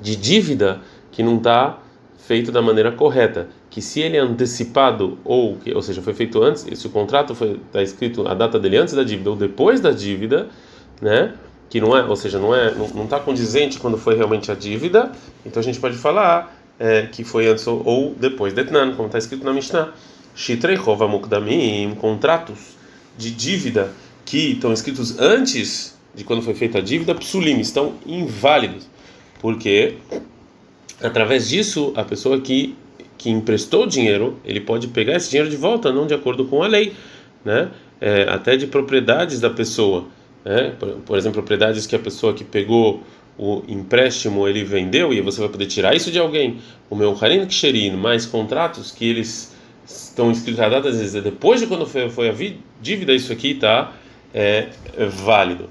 de 0.00 0.16
dívida 0.16 0.80
que 1.10 1.22
não 1.22 1.36
está 1.36 1.78
feito 2.16 2.52
da 2.52 2.62
maneira 2.62 2.92
correta, 2.92 3.48
que 3.68 3.82
se 3.82 4.00
ele 4.00 4.16
é 4.16 4.20
antecipado 4.20 5.18
ou, 5.24 5.56
que, 5.56 5.74
ou 5.74 5.82
seja, 5.82 6.00
foi 6.00 6.14
feito 6.14 6.42
antes, 6.42 6.64
se 6.78 6.86
o 6.86 6.90
contrato 6.90 7.34
foi 7.34 7.60
está 7.66 7.82
escrito 7.82 8.26
a 8.26 8.34
data 8.34 8.58
dele 8.58 8.76
antes 8.76 8.94
da 8.94 9.02
dívida 9.02 9.30
ou 9.30 9.36
depois 9.36 9.80
da 9.80 9.90
dívida, 9.90 10.48
né? 11.02 11.34
Que 11.68 11.80
não 11.80 11.96
é, 11.96 12.04
ou 12.04 12.16
seja, 12.16 12.38
não 12.38 12.54
é, 12.54 12.72
não 12.72 13.04
está 13.04 13.18
condizente 13.18 13.78
quando 13.78 13.96
foi 13.96 14.16
realmente 14.16 14.50
a 14.50 14.54
dívida, 14.54 15.10
então 15.44 15.60
a 15.60 15.64
gente 15.64 15.80
pode 15.80 15.96
falar 15.96 16.56
é, 16.78 17.02
que 17.02 17.22
foi 17.22 17.46
antes 17.48 17.66
ou, 17.66 17.82
ou 17.84 18.14
depois. 18.14 18.52
Detnan, 18.54 18.94
como 18.94 19.06
está 19.06 19.18
escrito 19.18 19.44
na 19.44 19.52
Mishnah. 19.52 19.92
Shitrei 20.34 20.76
Chova 20.76 21.06
Mukdamim, 21.06 21.94
contratos 21.94 22.58
de 23.16 23.30
dívida 23.30 23.92
que 24.24 24.52
estão 24.52 24.72
escritos 24.72 25.18
antes 25.18 25.98
de 26.14 26.24
quando 26.24 26.42
foi 26.42 26.54
feita 26.54 26.78
a 26.78 26.80
dívida, 26.80 27.14
psulim, 27.14 27.60
estão 27.60 27.94
inválidos. 28.06 28.88
Porque 29.40 29.94
através 31.02 31.48
disso, 31.48 31.92
a 31.96 32.04
pessoa 32.04 32.40
que, 32.40 32.74
que 33.16 33.30
emprestou 33.30 33.86
dinheiro, 33.86 34.38
ele 34.44 34.60
pode 34.60 34.88
pegar 34.88 35.16
esse 35.16 35.30
dinheiro 35.30 35.50
de 35.50 35.56
volta, 35.56 35.92
não 35.92 36.06
de 36.06 36.14
acordo 36.14 36.44
com 36.44 36.62
a 36.62 36.66
lei, 36.66 36.92
né? 37.44 37.70
É, 38.00 38.22
até 38.30 38.56
de 38.56 38.66
propriedades 38.66 39.40
da 39.40 39.50
pessoa. 39.50 40.06
Né? 40.44 40.74
Por, 40.78 40.88
por, 41.00 41.18
exemplo, 41.18 41.34
propriedades 41.34 41.86
que 41.86 41.94
a 41.94 41.98
pessoa 41.98 42.32
que 42.32 42.44
pegou 42.44 43.02
o 43.38 43.62
empréstimo 43.68 44.46
ele 44.48 44.64
vendeu 44.64 45.12
e 45.12 45.20
você 45.20 45.40
vai 45.40 45.48
poder 45.50 45.66
tirar 45.66 45.94
isso 45.94 46.10
de 46.10 46.18
alguém. 46.18 46.58
O 46.88 46.96
meu 46.96 47.16
Harin 47.18 47.46
Ksherin, 47.46 47.92
mais 47.92 48.24
contratos 48.24 48.90
que 48.90 49.04
eles 49.04 49.49
estão 49.90 50.30
escritos 50.30 50.60
a 50.60 50.68
data, 50.68 50.88
vezes 50.98 51.22
depois 51.22 51.60
de 51.60 51.66
quando 51.66 51.86
foi, 51.86 52.08
foi 52.10 52.28
a 52.28 52.32
dívida, 52.80 53.12
isso 53.12 53.32
aqui 53.32 53.52
está 53.52 53.92
é, 54.32 54.68
é 54.96 55.06
válido. 55.06 55.68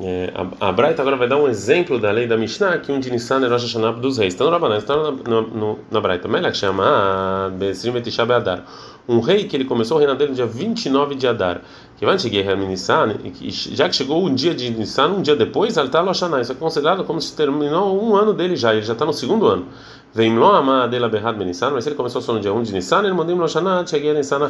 É, 0.00 0.32
a, 0.32 0.68
a 0.68 0.72
Braita 0.72 1.02
agora 1.02 1.16
vai 1.16 1.26
dar 1.26 1.38
um 1.38 1.48
exemplo 1.48 1.98
da 1.98 2.10
lei 2.12 2.26
da 2.26 2.36
Mishnah, 2.36 2.78
que 2.78 2.92
um 2.92 3.00
de 3.00 3.10
Nissan 3.10 3.44
é 3.44 3.48
Rosh 3.48 3.62
Hashanah 3.62 3.92
dos 3.92 4.18
reis. 4.18 4.34
Então, 4.34 4.48
Rabanan, 4.48 4.78
está 4.78 4.96
na, 4.96 5.10
na, 5.10 5.74
na 5.90 6.00
Braita. 6.00 6.28
Melech 6.28 6.56
chama 6.56 7.52
Bezrim 7.58 7.90
Betisha 7.90 8.24
Beadar. 8.24 8.64
Um 9.08 9.20
rei 9.20 9.44
que 9.44 9.56
ele 9.56 9.64
começou 9.64 9.96
a 9.96 10.00
reinar 10.00 10.16
dele 10.16 10.30
no 10.30 10.36
dia 10.36 10.46
29 10.46 11.14
de 11.16 11.26
Adar. 11.26 11.62
Que 11.96 12.06
vai 12.06 12.16
chegar 12.18 12.56
Nissan, 12.56 13.16
já 13.50 13.88
que 13.88 13.96
chegou 13.96 14.24
um 14.24 14.32
dia 14.32 14.54
de 14.54 14.70
Nissan, 14.70 15.08
um 15.08 15.22
dia 15.22 15.34
depois, 15.34 15.76
ele 15.76 15.86
está 15.86 16.00
Loshanah. 16.00 16.42
Isso 16.42 16.52
é 16.52 16.54
considerado 16.54 17.02
como 17.04 17.20
se 17.20 17.34
terminou 17.34 18.00
um 18.00 18.14
ano 18.14 18.32
dele 18.32 18.54
já, 18.54 18.72
ele 18.74 18.82
já 18.82 18.92
está 18.92 19.04
no 19.04 19.12
segundo 19.12 19.46
ano. 19.46 19.66
Vem 20.14 20.34
lo 20.38 20.46
amar 20.46 20.88
dela 20.88 21.08
berrad 21.08 21.36
benissan, 21.36 21.70
mas 21.70 21.86
ele 21.86 21.94
começou 21.94 22.22
só 22.22 22.32
no 22.32 22.40
dia 22.40 22.52
1 22.52 22.62
de 22.62 22.72
Nissan, 22.72 23.00
ele 23.00 23.12
mandou 23.12 23.36
Loshanah, 23.36 23.86
cheguei 23.86 24.10
a 24.10 24.14
Nissan 24.14 24.48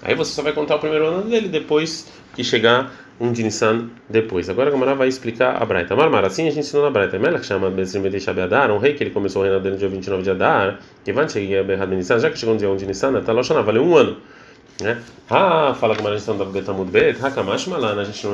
Aí 0.00 0.14
você 0.14 0.32
só 0.32 0.42
vai 0.42 0.52
contar 0.52 0.76
o 0.76 0.78
primeiro 0.78 1.06
ano 1.06 1.22
dele 1.22 1.48
depois 1.48 2.06
que 2.34 2.44
chegar 2.44 2.92
um 3.22 3.30
de 3.30 3.44
Nissan 3.44 3.88
depois. 4.10 4.50
Agora 4.50 4.68
a 4.68 4.72
Gamara 4.72 4.96
vai 4.96 5.06
explicar 5.06 5.62
a 5.62 5.64
Braita. 5.64 5.94
Marmar, 5.94 6.24
assim 6.24 6.48
a 6.48 6.50
gente 6.50 6.58
ensinou 6.58 6.84
na 6.84 6.90
Braita. 6.90 7.20
Melech 7.20 7.46
chama 7.46 7.70
Bezrim 7.70 8.02
Bedesha 8.02 8.34
Beadar, 8.34 8.72
um 8.72 8.78
rei 8.78 8.94
que 8.94 9.04
ele 9.04 9.10
começou 9.10 9.42
a 9.42 9.44
reinar 9.44 9.62
dele 9.62 9.74
no 9.74 9.78
dia 9.78 9.88
29 9.88 10.24
de 10.24 10.30
Adar, 10.30 10.80
que 11.04 11.12
vai 11.12 11.28
chegar 11.28 11.82
a 11.82 11.86
Nissan, 11.86 12.18
já 12.18 12.28
que 12.28 12.36
chegou 12.36 12.54
no 12.54 12.58
dia 12.58 12.68
1 12.68 12.76
de 12.76 12.86
Nissan, 12.86 13.22
tá 13.22 13.32
Loshana, 13.32 13.62
valeu 13.62 13.84
um 13.84 13.96
ano. 13.96 14.16
Né? 14.80 15.00
Ah, 15.30 15.72
fala 15.78 15.94
com 15.94 16.08
a 16.08 16.16
gente 16.16 16.36
da 16.36 16.44
Betamud 16.44 16.90
Bet, 16.90 17.24
Hakamash 17.24 17.68
Malan, 17.68 18.00
a 18.00 18.04
gente 18.04 18.26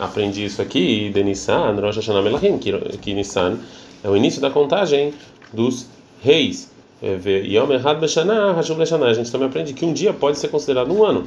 aprende 0.00 0.44
isso 0.44 0.60
aqui, 0.60 1.10
de 1.10 1.22
Nissan, 1.22 1.76
Rosh 1.80 1.96
Hashanah 1.98 2.22
Melachim, 2.22 2.58
que, 2.58 3.14
Nissan 3.14 3.58
é 4.02 4.08
o 4.08 4.16
início 4.16 4.40
da 4.40 4.50
contagem 4.50 5.14
dos 5.52 5.86
reis. 6.20 6.72
Yom 7.00 7.72
Ehad 7.72 8.00
Beshanah, 8.00 8.54
Hashuv 8.54 8.78
Leshanah. 8.78 9.06
A 9.06 9.14
gente 9.14 9.30
também 9.30 9.48
aprende 9.48 9.72
que 9.72 9.84
um 9.84 9.92
dia 9.92 10.12
pode 10.12 10.38
ser 10.38 10.48
considerado 10.48 10.92
um 10.92 11.04
ano. 11.04 11.26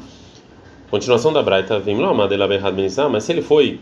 Continuação 0.89 1.33
da 1.33 1.41
Braita, 1.41 1.79
Vim 1.79 1.95
Loma, 1.95 2.27
Dela 2.27 2.47
Behad 2.47 2.73
Benissan, 2.75 3.09
mas 3.09 3.23
se 3.23 3.31
ele 3.31 3.41
foi 3.41 3.79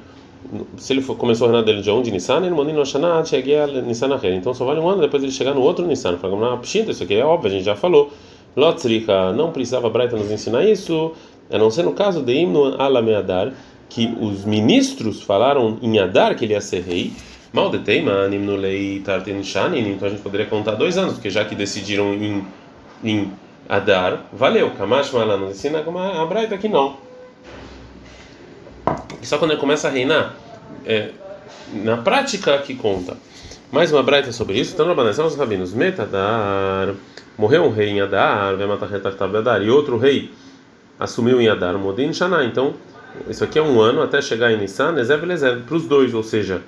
se 0.78 0.94
ele 0.94 1.02
for, 1.02 1.16
começou 1.16 1.46
a 1.46 1.52
reinar 1.52 1.66
dele 1.66 1.82
de 1.82 1.90
onde 1.90 2.12
Nissan, 2.12 2.38
ele 2.38 2.50
mandou 2.50 2.74
no 2.74 2.86
Shana, 2.86 3.24
cheguei 3.24 3.58
a 3.58 3.68
Nissan 3.68 4.08
na 4.08 4.20
Então 4.24 4.54
só 4.54 4.66
vale 4.66 4.80
um 4.80 4.90
ano 4.90 5.02
depois 5.02 5.24
ele 5.24 5.32
chegar 5.32 5.54
no 5.54 5.62
outro 5.62 5.86
Nissan. 5.86 6.18
Fala, 6.18 6.58
pshinta, 6.58 6.92
isso 6.92 7.04
aqui 7.04 7.16
é 7.16 7.26
óbvio, 7.26 7.50
a 7.50 7.52
gente 7.52 7.64
já 7.64 7.76
falou. 7.76 8.12
Lotzrika, 8.56 9.34
não 9.34 9.52
precisava 9.52 9.88
a 9.88 9.90
Braita 9.90 10.16
nos 10.16 10.30
ensinar 10.30 10.64
isso, 10.64 11.14
a 11.50 11.58
não 11.58 11.72
ser 11.72 11.84
no 11.84 11.94
caso 11.94 12.22
de 12.22 12.34
Imno 12.34 12.80
Alameadar, 12.80 13.52
que 13.90 14.16
os 14.22 14.46
ministros 14.46 15.24
falaram 15.24 15.78
em 15.82 15.98
Adar 15.98 16.36
que 16.36 16.46
ele 16.46 16.54
ia 16.54 16.62
ser 16.62 16.82
rei. 16.82 17.12
Mal 17.52 17.70
de 17.70 17.80
teima, 17.80 18.28
Nimno 18.28 18.56
Lei 18.56 19.00
Tartin 19.00 19.44
Shanin, 19.44 19.88
então 19.92 20.08
a 20.08 20.12
gente 20.12 20.22
poderia 20.22 20.48
contar 20.48 20.74
dois 20.74 20.98
anos, 20.98 21.14
porque 21.14 21.30
já 21.30 21.46
que 21.46 21.54
decidiram 21.54 22.14
em, 22.14 22.44
em 23.04 23.32
Adar, 23.68 24.26
valeu. 24.32 24.72
Kamash 24.72 25.12
Malan 25.12 25.38
nos 25.38 25.52
ensina 25.52 25.82
como 25.82 26.00
a 26.00 26.26
Braita 26.26 26.58
que 26.58 26.68
não 26.68 27.04
só 29.26 29.38
quando 29.38 29.52
ele 29.52 29.60
começa 29.60 29.88
a 29.88 29.92
reinar, 29.92 30.36
é, 30.86 31.12
na 31.74 31.98
prática 31.98 32.58
que 32.60 32.76
conta. 32.76 33.18
Mais 33.72 33.92
uma 33.92 34.04
braita 34.04 34.32
sobre 34.32 34.60
isso. 34.60 34.74
Então, 34.74 34.94
na 34.94 35.14
são 35.14 35.26
os 35.26 35.36
rabinos. 35.36 35.74
Metadar. 35.74 36.94
Morreu 37.36 37.64
um 37.64 37.72
rei 37.72 37.90
em 37.90 38.00
Adar, 38.00 38.56
vai 38.56 38.68
matar 38.68 38.88
Adar, 39.38 39.64
e 39.64 39.70
outro 39.70 39.98
rei 39.98 40.32
assumiu 41.00 41.42
em 41.42 41.50
Adar, 41.50 41.76
Modin 41.80 42.14
Shana. 42.14 42.46
Então, 42.46 42.76
isso 43.28 43.44
aqui 43.44 43.58
é 43.58 43.62
um 43.62 43.82
ano 43.82 44.04
até 44.04 44.22
chegar 44.22 44.52
em 44.52 44.58
Nissan, 44.58 44.96
Ezev 45.00 45.28
Ezev, 45.32 45.64
para 45.64 45.76
os 45.76 45.88
dois, 45.88 46.14
ou 46.14 46.22
seja, 46.22 46.62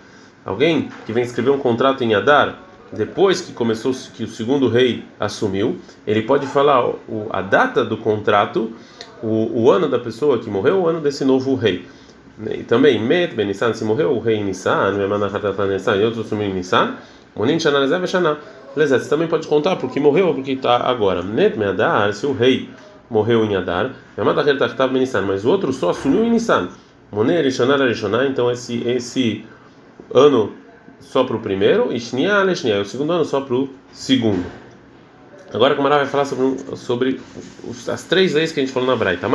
alguém 0.43 0.89
que 1.05 1.13
vem 1.13 1.23
escrever 1.23 1.51
um 1.51 1.59
contrato 1.59 2.03
em 2.03 2.15
Adar, 2.15 2.57
depois 2.91 3.41
que 3.41 3.51
começou, 3.53 3.93
que 4.13 4.23
o 4.23 4.27
segundo 4.27 4.67
rei 4.69 5.03
assumiu, 5.19 5.77
ele 6.05 6.21
pode 6.21 6.45
falar 6.47 6.85
o, 6.87 7.27
a 7.29 7.41
data 7.41 7.83
do 7.83 7.97
contrato, 7.97 8.71
o, 9.21 9.63
o 9.63 9.71
ano 9.71 9.89
da 9.89 9.99
pessoa 9.99 10.39
que 10.39 10.49
morreu, 10.49 10.81
o 10.81 10.87
ano 10.87 11.01
desse 11.01 11.25
novo 11.25 11.55
rei. 11.55 11.85
E 12.51 12.63
também, 12.63 12.99
Met 12.99 13.33
Ben 13.33 13.47
Nissan, 13.47 13.73
se 13.73 13.83
morreu 13.83 14.11
o 14.11 14.19
rei 14.19 14.43
Nissan, 14.43 14.93
Nissan, 15.69 15.95
e 15.95 16.03
outro 16.03 16.23
sumiu 16.23 16.47
em 16.47 16.53
Nissan, 16.53 16.95
Monin 17.35 17.59
Shana 17.59 17.79
Lezé 17.79 18.07
Shana. 18.07 18.37
Lezé, 18.75 18.99
você 18.99 19.09
também 19.09 19.27
pode 19.27 19.47
contar 19.47 19.77
porque 19.77 19.99
morreu 19.99 20.27
ou 20.27 20.33
porque 20.33 20.51
está 20.51 20.77
agora. 20.77 21.21
Met 21.21 21.57
Meadar, 21.57 22.13
se 22.13 22.25
o 22.25 22.33
rei 22.33 22.69
morreu 23.09 23.45
em 23.45 23.55
Adar, 23.55 23.91
Ben 24.17 25.23
mas 25.25 25.45
o 25.45 25.49
outro 25.49 25.71
só 25.71 25.91
assumiu 25.91 26.23
em 26.23 26.29
Nissan. 26.29 26.69
Monin 27.11 27.33
Erishonar 27.33 27.79
Erishonar, 27.79 28.25
então 28.25 28.51
esse, 28.51 28.85
esse 28.87 29.45
ano 30.13 30.51
só 30.99 31.23
para 31.23 31.35
o 31.35 31.39
primeiro, 31.39 31.93
e 31.93 31.99
Shnia 31.99 32.43
Leshnia, 32.43 32.81
o 32.81 32.85
segundo 32.85 33.11
ano 33.13 33.25
só 33.25 33.41
para 33.41 33.55
o 33.55 33.69
segundo. 33.93 34.45
Agora 35.53 35.73
a 35.73 35.77
Kamara 35.77 35.97
vai 35.97 36.05
falar 36.07 36.25
sobre, 36.25 36.57
sobre 36.75 37.21
as 37.87 38.03
três 38.03 38.33
leis 38.33 38.51
que 38.51 38.59
a 38.59 38.63
gente 38.63 38.73
falou 38.73 38.89
na 38.89 38.95
Braita. 38.95 39.27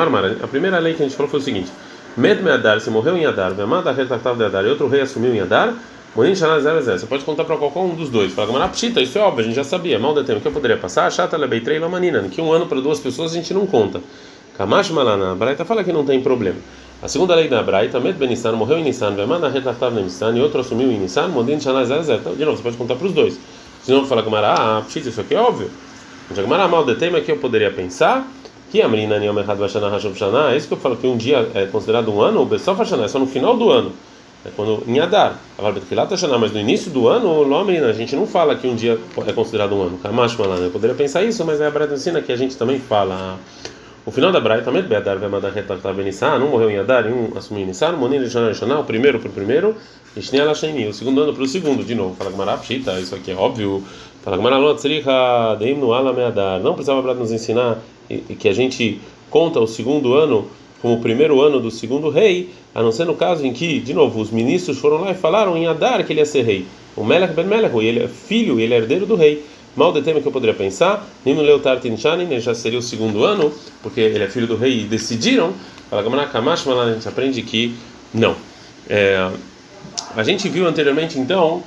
A 0.43 0.47
primeira 0.47 0.79
lei 0.79 0.95
que 0.95 1.03
a 1.03 1.07
gente 1.07 1.17
falou 1.17 1.31
foi 1.31 1.41
o 1.41 1.43
seguinte. 1.43 1.71
Med 2.17 2.43
Meadar, 2.43 2.81
se 2.81 2.91
morreu 2.91 3.17
em 3.17 3.25
Adar, 3.25 3.55
Vemada 3.55 3.93
Retaktav 3.93 4.37
de 4.37 4.45
Adar, 4.45 4.65
e 4.65 4.69
outro 4.69 4.89
rei 4.89 5.01
assumiu 5.01 5.33
em 5.33 5.41
Adar, 5.41 5.75
Monin 6.15 6.35
Shana 6.35 6.61
Zero 6.61 6.83
Você 6.83 7.07
pode 7.07 7.25
contar 7.25 7.45
para 7.45 7.57
qualquer 7.57 7.79
um 7.79 7.95
dos 7.95 8.11
dois. 8.11 8.33
Fala, 8.33 8.53
mas 8.53 8.73
pshita, 8.73 9.01
isso 9.01 9.17
é 9.17 9.21
óbvio, 9.21 9.45
a 9.45 9.47
gente 9.47 9.55
já 9.55 9.63
sabia. 9.63 9.97
Mal 9.97 10.13
de 10.13 10.25
tempo 10.25 10.41
que 10.41 10.49
eu 10.49 10.53
poderia 10.53 10.77
passar, 10.77 11.11
chata 11.13 11.37
lebeitrei 11.37 11.79
lamanina, 11.79 12.21
que 12.29 12.41
um 12.41 12.53
ano 12.53 12.67
para 12.67 12.81
duas 12.81 12.99
pessoas 12.99 13.31
a 13.31 13.37
gente 13.37 13.55
não 13.55 13.65
conta. 13.65 14.01
Kamash 14.59 14.91
Malana, 14.91 15.33
a 15.33 15.35
Braita 15.37 15.65
fala 15.65 15.85
que 15.85 15.93
não 15.93 16.05
tem 16.05 16.21
problema. 16.21 16.59
A 17.03 17.09
segunda 17.09 17.35
lei 17.35 17.49
da 17.49 17.63
Braita, 17.63 17.99
Med 17.99 18.19
Benissan, 18.19 18.53
morreu 18.53 18.77
em 18.77 18.85
Nissan, 18.85 19.15
Vemada 19.15 19.49
Retaktav 19.49 19.95
de 19.95 20.03
Nissan, 20.03 20.37
e 20.37 20.41
outro 20.43 20.61
assumiu 20.61 20.93
em 20.93 20.99
Nissan, 20.99 21.29
Monin 21.29 21.59
Shana 21.59 21.83
Zero 21.83 22.03
Então, 22.13 22.35
de 22.35 22.45
novo, 22.45 22.59
você 22.59 22.63
pode 22.63 22.77
contar 22.77 22.95
para 22.95 23.07
os 23.07 23.15
dois. 23.15 23.41
Se 23.83 23.91
não, 23.91 24.05
fala, 24.05 24.21
Gamara, 24.21 24.53
ah, 24.53 24.83
pshita, 24.87 25.09
isso 25.09 25.19
aqui 25.19 25.35
é 25.35 25.41
óbvio. 25.41 25.71
Gamara, 26.31 26.69
mal 26.69 26.85
de 26.85 26.95
tema 26.97 27.19
que 27.23 27.33
eu 27.33 27.39
poderia 27.39 27.71
pensar 27.71 28.29
que 28.71 28.83
a 28.83 28.89
menina 28.89 29.19
Niom 29.19 29.41
Echad 29.41 29.59
Vashana 29.59 29.89
Hashav 29.89 30.15
Shana, 30.15 30.53
é 30.53 30.59
isso 30.59 30.69
que 30.69 30.75
eu 30.75 30.79
falo 30.79 30.95
que 30.95 31.07
um 31.07 31.17
dia 31.17 31.49
é 31.55 31.65
considerado 31.65 32.15
um 32.15 32.21
ano, 32.21 32.43
o 32.43 32.45
Bessof 32.45 32.79
Hashanah 32.79 33.07
é 33.07 33.09
só 33.09 33.19
no 33.19 33.27
final 33.27 33.57
do 33.57 33.71
ano. 33.71 33.93
É 34.45 34.51
quando 34.55 34.85
em 34.87 35.01
Adar. 35.01 35.39
Mas 36.39 36.53
no 36.53 36.61
início 36.61 36.91
do 36.91 37.09
ano, 37.09 37.65
menina, 37.65 37.87
a 37.87 37.93
gente 37.95 38.15
não 38.15 38.27
fala 38.27 38.55
que 38.57 38.67
um 38.67 38.75
dia 38.75 38.99
é 39.27 39.33
considerado 39.33 39.75
um 39.75 39.83
ano. 39.83 39.99
Kamash 40.03 40.37
Malan, 40.37 40.59
eu 40.59 40.71
poderia 40.71 40.95
pensar 40.95 41.23
isso, 41.23 41.45
mas 41.47 41.63
é 41.63 41.67
a 41.67 41.71
Braita 41.71 41.95
ensina 41.95 42.21
que 42.21 42.31
a 42.31 42.37
gente 42.37 42.57
também 42.59 42.79
fala. 42.79 43.39
O 44.07 44.11
final 44.11 44.33
da 44.33 44.41
Braita 44.41 44.65
também 44.65 44.83
Beadar 44.83 45.19
Vemadar 45.19 45.53
Retartar 45.53 45.93
Benissá, 45.93 46.35
um 46.37 46.49
morreu 46.49 46.71
em 46.71 46.79
Adar 46.79 47.07
e 47.07 47.13
um 47.13 47.37
assumiu 47.37 47.67
Nissar, 47.67 47.95
Monin 47.95 48.27
Shana 48.31 48.55
Shana, 48.55 48.79
o 48.79 48.85
primeiro 48.85 49.21
para 49.21 49.29
o 49.29 49.33
primeiro, 49.33 49.77
Lasheni, 50.17 50.89
o 50.89 50.95
segundo 50.95 51.21
ano 51.21 51.35
para 51.35 51.43
o 51.43 51.47
segundo, 51.47 51.85
de 51.85 51.95
novo. 51.95 52.17
Fala 52.17 52.31
Gamara 52.31 52.57
Pshita, 52.57 52.99
isso 52.99 53.15
aqui 53.15 53.31
é 53.31 53.35
óbvio. 53.35 53.85
Fala 54.23 54.39
Gamara 54.39 54.57
Lot 54.57 54.81
Sriha, 54.81 55.55
Deim 55.59 55.75
no 55.75 55.93
Ala 55.93 56.15
Meadar. 56.15 56.61
Não 56.61 56.73
precisava 56.73 57.01
a 57.01 57.03
Braita 57.03 57.21
nos 57.21 57.31
ensinar 57.31 57.79
que 58.39 58.49
a 58.49 58.55
gente 58.55 58.99
conta 59.29 59.61
o 59.61 59.67
segundo 59.67 60.15
ano 60.15 60.49
como 60.81 60.95
o 60.95 61.01
primeiro 61.01 61.43
ano 61.43 61.61
do 61.61 61.71
segundo 61.71 62.09
rei, 62.09 62.49
a 62.75 62.83
não 62.83 62.91
ser 62.91 63.05
no 63.05 63.15
caso 63.15 63.45
em 63.45 63.53
que, 63.53 63.81
de 63.81 63.93
novo, 63.93 64.19
os 64.19 64.31
ministros 64.31 64.79
foram 64.79 65.03
lá 65.03 65.11
e 65.11 65.15
falaram 65.15 65.59
em 65.59 65.67
Adar 65.67 66.07
que 66.07 66.13
ele 66.15 66.21
ia 66.21 66.27
ser 66.27 66.43
rei. 66.43 66.65
O 66.97 67.05
Melech 67.05 67.35
ben 67.35 67.45
Melech, 67.45 67.77
ele 67.77 68.03
é 68.03 68.09
filho, 68.09 68.59
ele 68.59 68.73
é 68.73 68.79
herdeiro 68.79 69.05
do 69.05 69.15
rei. 69.15 69.45
Mal 69.77 69.93
de 69.93 70.03
tema 70.03 70.21
que 70.21 70.27
eu 70.27 70.33
poderia 70.33 70.55
pensar, 70.55 71.07
Nino 71.25 71.43
Leutartin 71.43 71.97
Shanin, 71.97 72.41
já 72.41 72.55
seria 72.55 72.79
o 72.79 72.83
segundo 72.83 73.25
ano, 73.25 73.53
porque 73.83 74.01
ele 74.01 74.25
é 74.25 74.29
filho 74.29 74.47
do 74.47 74.57
rei 74.57 74.81
e 74.81 74.85
decidiram. 74.85 75.55
A 75.93 76.93
gente 76.93 77.09
aprende 77.09 77.43
que 77.43 77.75
não. 78.13 78.35
É, 78.89 79.31
a 80.17 80.23
gente 80.25 80.49
viu 80.49 80.67
anteriormente, 80.67 81.19
então, 81.19 81.63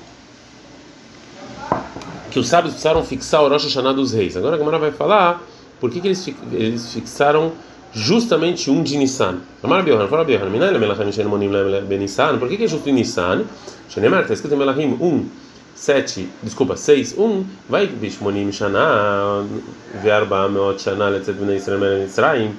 que 2.29 2.39
os 2.39 2.47
sábios 2.47 2.73
precisaram 2.73 3.03
fixar 3.03 3.43
o 3.43 3.47
Rosh 3.47 3.65
Hashanah 3.65 3.93
dos 3.93 4.11
reis. 4.11 4.35
Agora 4.35 4.55
a 4.55 4.59
Gamara 4.59 4.79
vai 4.79 4.91
falar 4.91 5.41
por 5.79 5.89
que, 5.89 6.01
que 6.01 6.07
eles, 6.07 6.27
eles 6.51 6.93
fixaram 6.93 7.51
justamente 7.93 8.71
um 8.71 8.81
de 8.81 8.97
Nissan? 8.97 9.39
Amar 9.61 9.83
Biohan, 9.83 10.07
fala 10.07 10.23
Biohan, 10.23 10.49
Minai 10.49 10.77
Melachim 10.77 11.11
Shen 11.11 11.25
Monim 11.25 11.49
Ben 11.87 11.99
Nissan, 11.99 12.37
por 12.39 12.49
que, 12.49 12.57
que 12.57 12.63
é 12.63 12.67
justo 12.67 12.89
em 12.89 12.93
Nissan? 12.93 13.43
Shenemar, 13.87 14.21
está 14.21 14.33
escrito 14.33 14.55
em 14.55 14.57
Melachim 14.57 14.97
1, 14.99 15.25
7, 15.75 16.29
desculpa, 16.41 16.75
6, 16.75 17.17
1, 17.17 17.45
vai 17.67 17.87
Bishmonim 17.87 18.51
Shana, 18.51 19.45
Vearba 20.01 20.47
Meot 20.47 20.81
Shana, 20.81 21.09
Letzet 21.09 21.33
Bnei 21.33 21.57
Israel 21.57 21.99
Mitzrayim, 22.01 22.55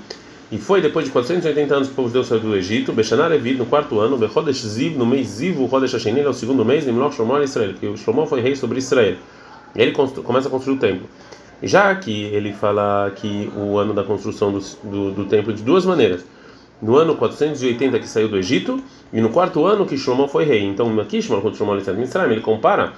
e 0.52 0.59
foi 0.59 0.80
depois 0.80 1.04
de 1.04 1.11
480 1.11 1.75
anos 1.75 1.88
que 1.88 1.94
o 1.94 1.97
povo 1.97 2.09
de 2.09 2.14
Deus 2.14 2.26
saiu 2.26 2.40
do 2.40 2.54
Egito, 2.54 2.92
Beshanar 2.92 3.30
Levi 3.30 3.54
no 3.54 3.66
quarto 3.66 3.99
ano, 3.99 4.16
Bechodesh 4.16 4.64
Ziv, 4.66 4.97
no 4.97 5.06
mês 5.06 5.26
Ziv, 5.28 5.59
o 5.61 5.68
Chodesh 5.68 5.94
Hasheni, 5.94 6.21
é 6.21 6.33
segundo 6.33 6.64
mês, 6.64 6.87
Nimloch 6.87 7.14
Shlomo 7.14 7.42
Israel, 7.42 7.75
que 7.75 7.87
o 7.87 7.97
Shlomo 7.97 8.26
foi 8.26 8.40
rei 8.40 8.54
sobre 8.54 8.78
Israel. 8.78 9.16
E 9.75 9.83
ele 9.83 9.92
começa 9.92 10.49
a 10.49 10.50
construir 10.50 10.76
o 10.76 10.78
templo. 10.78 11.09
Já 11.62 11.94
que 11.94 12.25
ele 12.25 12.52
fala 12.52 13.11
que 13.16 13.50
o 13.56 13.78
ano 13.78 13.94
da 13.94 14.04
construção 14.04 14.52
do, 14.52 14.61
do, 14.85 15.11
do 15.12 15.25
templo 15.25 15.52
de 15.52 15.62
duas 15.62 15.85
maneiras. 15.85 16.25
No 16.85 16.99
ano 16.99 17.17
480 17.17 17.99
que 17.99 18.07
saiu 18.07 18.29
do 18.29 18.37
Egito 18.37 18.79
e 19.11 19.19
no 19.19 19.31
quarto 19.31 19.64
ano 19.64 19.87
que 19.87 19.97
Shlomo 19.97 20.29
foi 20.29 20.45
rei. 20.45 20.62
Então 20.62 21.00
aqui 21.00 21.23
Shlomo 21.23 21.41
quando 21.41 21.57
Shlomo 21.57 21.73
ele 21.75 22.41
compara 22.43 22.93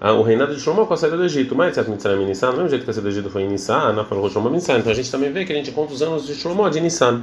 ah, 0.00 0.12
o 0.14 0.22
reinado 0.22 0.52
de 0.52 0.60
Shlomo 0.60 0.84
com 0.84 0.94
a 0.94 0.96
saída 0.96 1.16
do 1.16 1.24
Egito. 1.24 1.54
Mas 1.54 1.76
certo 1.76 1.92
Mitzrayim 1.92 2.26
Nissan, 2.26 2.50
do 2.50 2.56
mesmo 2.56 2.70
jeito 2.70 2.84
que 2.84 2.90
a 2.90 2.92
saída 2.92 3.08
do 3.08 3.12
Egito 3.12 3.30
foi 3.30 3.42
em 3.42 3.48
Nissan, 3.48 3.92
na 3.92 4.04
falou 4.04 4.28
Shlomo 4.28 4.50
Nissan. 4.50 4.78
Então 4.78 4.90
a 4.90 4.94
gente 4.96 5.08
também 5.12 5.30
vê 5.30 5.44
que 5.44 5.52
a 5.52 5.54
gente 5.54 5.70
conta 5.70 5.92
os 5.92 6.02
anos 6.02 6.26
de 6.26 6.34
Shlomo 6.34 6.68
de 6.68 6.80
Nissan. 6.80 7.22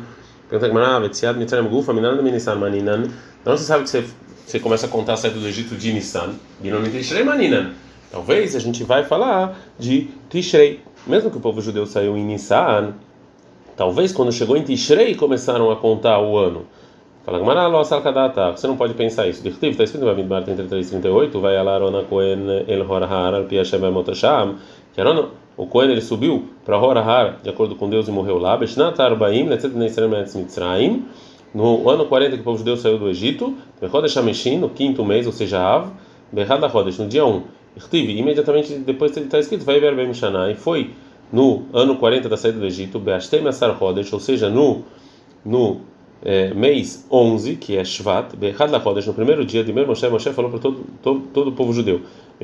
Pergunta 0.49 0.71
que 0.71 0.77
ah, 0.77 0.99
Vetziad 0.99 1.37
Mitzrayim 1.37 1.67
Gufa 1.67 1.91
Minan 1.91 2.21
Nissan 2.21 2.55
Maninan. 2.55 3.03
Então 3.41 3.57
você 3.57 3.65
sabe 3.65 3.83
que 3.83 3.89
você, 3.89 4.05
você 4.45 4.59
começa 4.61 4.85
a 4.85 4.89
contar 4.89 5.15
a 5.15 5.17
saída 5.17 5.37
do 5.37 5.45
Egito 5.45 5.75
de 5.75 5.91
Nissan. 5.91 6.35
E 6.63 6.71
não 6.71 6.81
Tishrei 6.83 7.25
Maninan. 7.25 7.71
Talvez 8.09 8.55
a 8.55 8.59
gente 8.59 8.81
vai 8.85 9.03
falar 9.03 9.59
de 9.77 10.09
Tishrei. 10.29 10.79
Mesmo 11.05 11.29
que 11.29 11.35
o 11.35 11.41
povo 11.41 11.59
judeu 11.59 11.85
saiu 11.85 12.15
em 12.15 12.23
Nissan, 12.23 12.93
talvez 13.77 14.11
quando 14.11 14.31
chegou 14.33 14.57
em 14.57 14.63
Tishrei 14.63 15.15
começaram 15.15 15.71
a 15.71 15.75
contar 15.77 16.19
o 16.19 16.35
ano. 16.35 16.65
Fala, 17.23 17.39
você 18.55 18.67
não 18.67 18.77
pode 18.77 18.93
pensar 18.93 19.27
isso. 19.27 19.45
Está 19.47 19.83
escrito 19.83 20.03
em 20.03 20.07
Bamidbar 20.07 20.43
33, 20.43 20.89
38, 20.89 21.39
vai 21.39 21.57
alarona 21.57 22.03
Cohen 22.03 22.65
el 22.67 22.89
Horahar 22.89 23.35
al 23.35 23.91
Motasham, 23.91 24.55
que 24.93 25.01
Arona, 25.01 25.27
o 25.57 25.67
Cohen 25.67 25.91
ele 25.91 26.01
subiu 26.01 26.45
para 26.65 26.77
Horahar, 26.77 27.39
de 27.43 27.49
acordo 27.49 27.75
com 27.75 27.89
Deus, 27.89 28.07
e 28.07 28.11
morreu 28.11 28.39
lá. 28.39 28.55
Beshnat 28.55 28.97
Arbaim, 28.99 29.43
Letzet 29.49 29.75
Neisrael 29.75 30.09
Mitzrayim, 30.09 31.05
no 31.53 31.89
ano 31.89 32.05
40 32.05 32.35
que 32.35 32.41
o 32.41 32.43
povo 32.45 32.57
judeu 32.57 32.77
saiu 32.77 32.97
do 32.97 33.09
Egito, 33.09 33.55
Bechodesh 33.81 34.15
Hameshin, 34.15 34.57
no 34.57 34.69
quinto 34.69 35.03
mês, 35.03 35.27
ou 35.27 35.33
seja, 35.33 35.59
Av, 35.59 35.91
Behad 36.31 36.63
Rodesh, 36.63 36.97
no 36.97 37.07
dia 37.07 37.25
1. 37.25 37.43
Estive 37.75 38.17
imediatamente 38.17 38.73
depois 38.79 39.15
está 39.15 39.37
escrito 39.37 39.63
vai 39.63 39.79
ver 39.79 39.95
bem 39.95 40.09
e 40.09 40.55
foi 40.55 40.91
no 41.31 41.65
ano 41.73 41.97
40 41.97 42.29
da 42.29 42.37
saída 42.37 42.59
do 42.59 42.65
Egito, 42.65 42.99
Beastem 42.99 43.47
Asar 43.47 43.81
Hodesh, 43.81 44.11
ou 44.13 44.19
seja, 44.19 44.49
no 44.49 44.83
no 45.45 45.81
é, 46.23 46.53
mês 46.53 47.05
11, 47.09 47.55
que 47.55 47.77
é 47.77 47.85
Shvat, 47.85 48.35
Behad 48.35 48.69
la 48.71 48.79
Hodesh, 48.83 49.05
no 49.05 49.13
primeiro 49.13 49.45
dia 49.45 49.63
de 49.63 49.71
mesmo 49.71 49.89
Moshe, 49.89 50.07
Moshe 50.09 50.31
falou 50.33 50.51
para 50.51 50.59
todo, 50.59 50.85
todo, 51.01 51.19
todo 51.33 51.47
o 51.49 51.51
povo 51.53 51.71
judeu. 51.73 52.01
A 52.39 52.43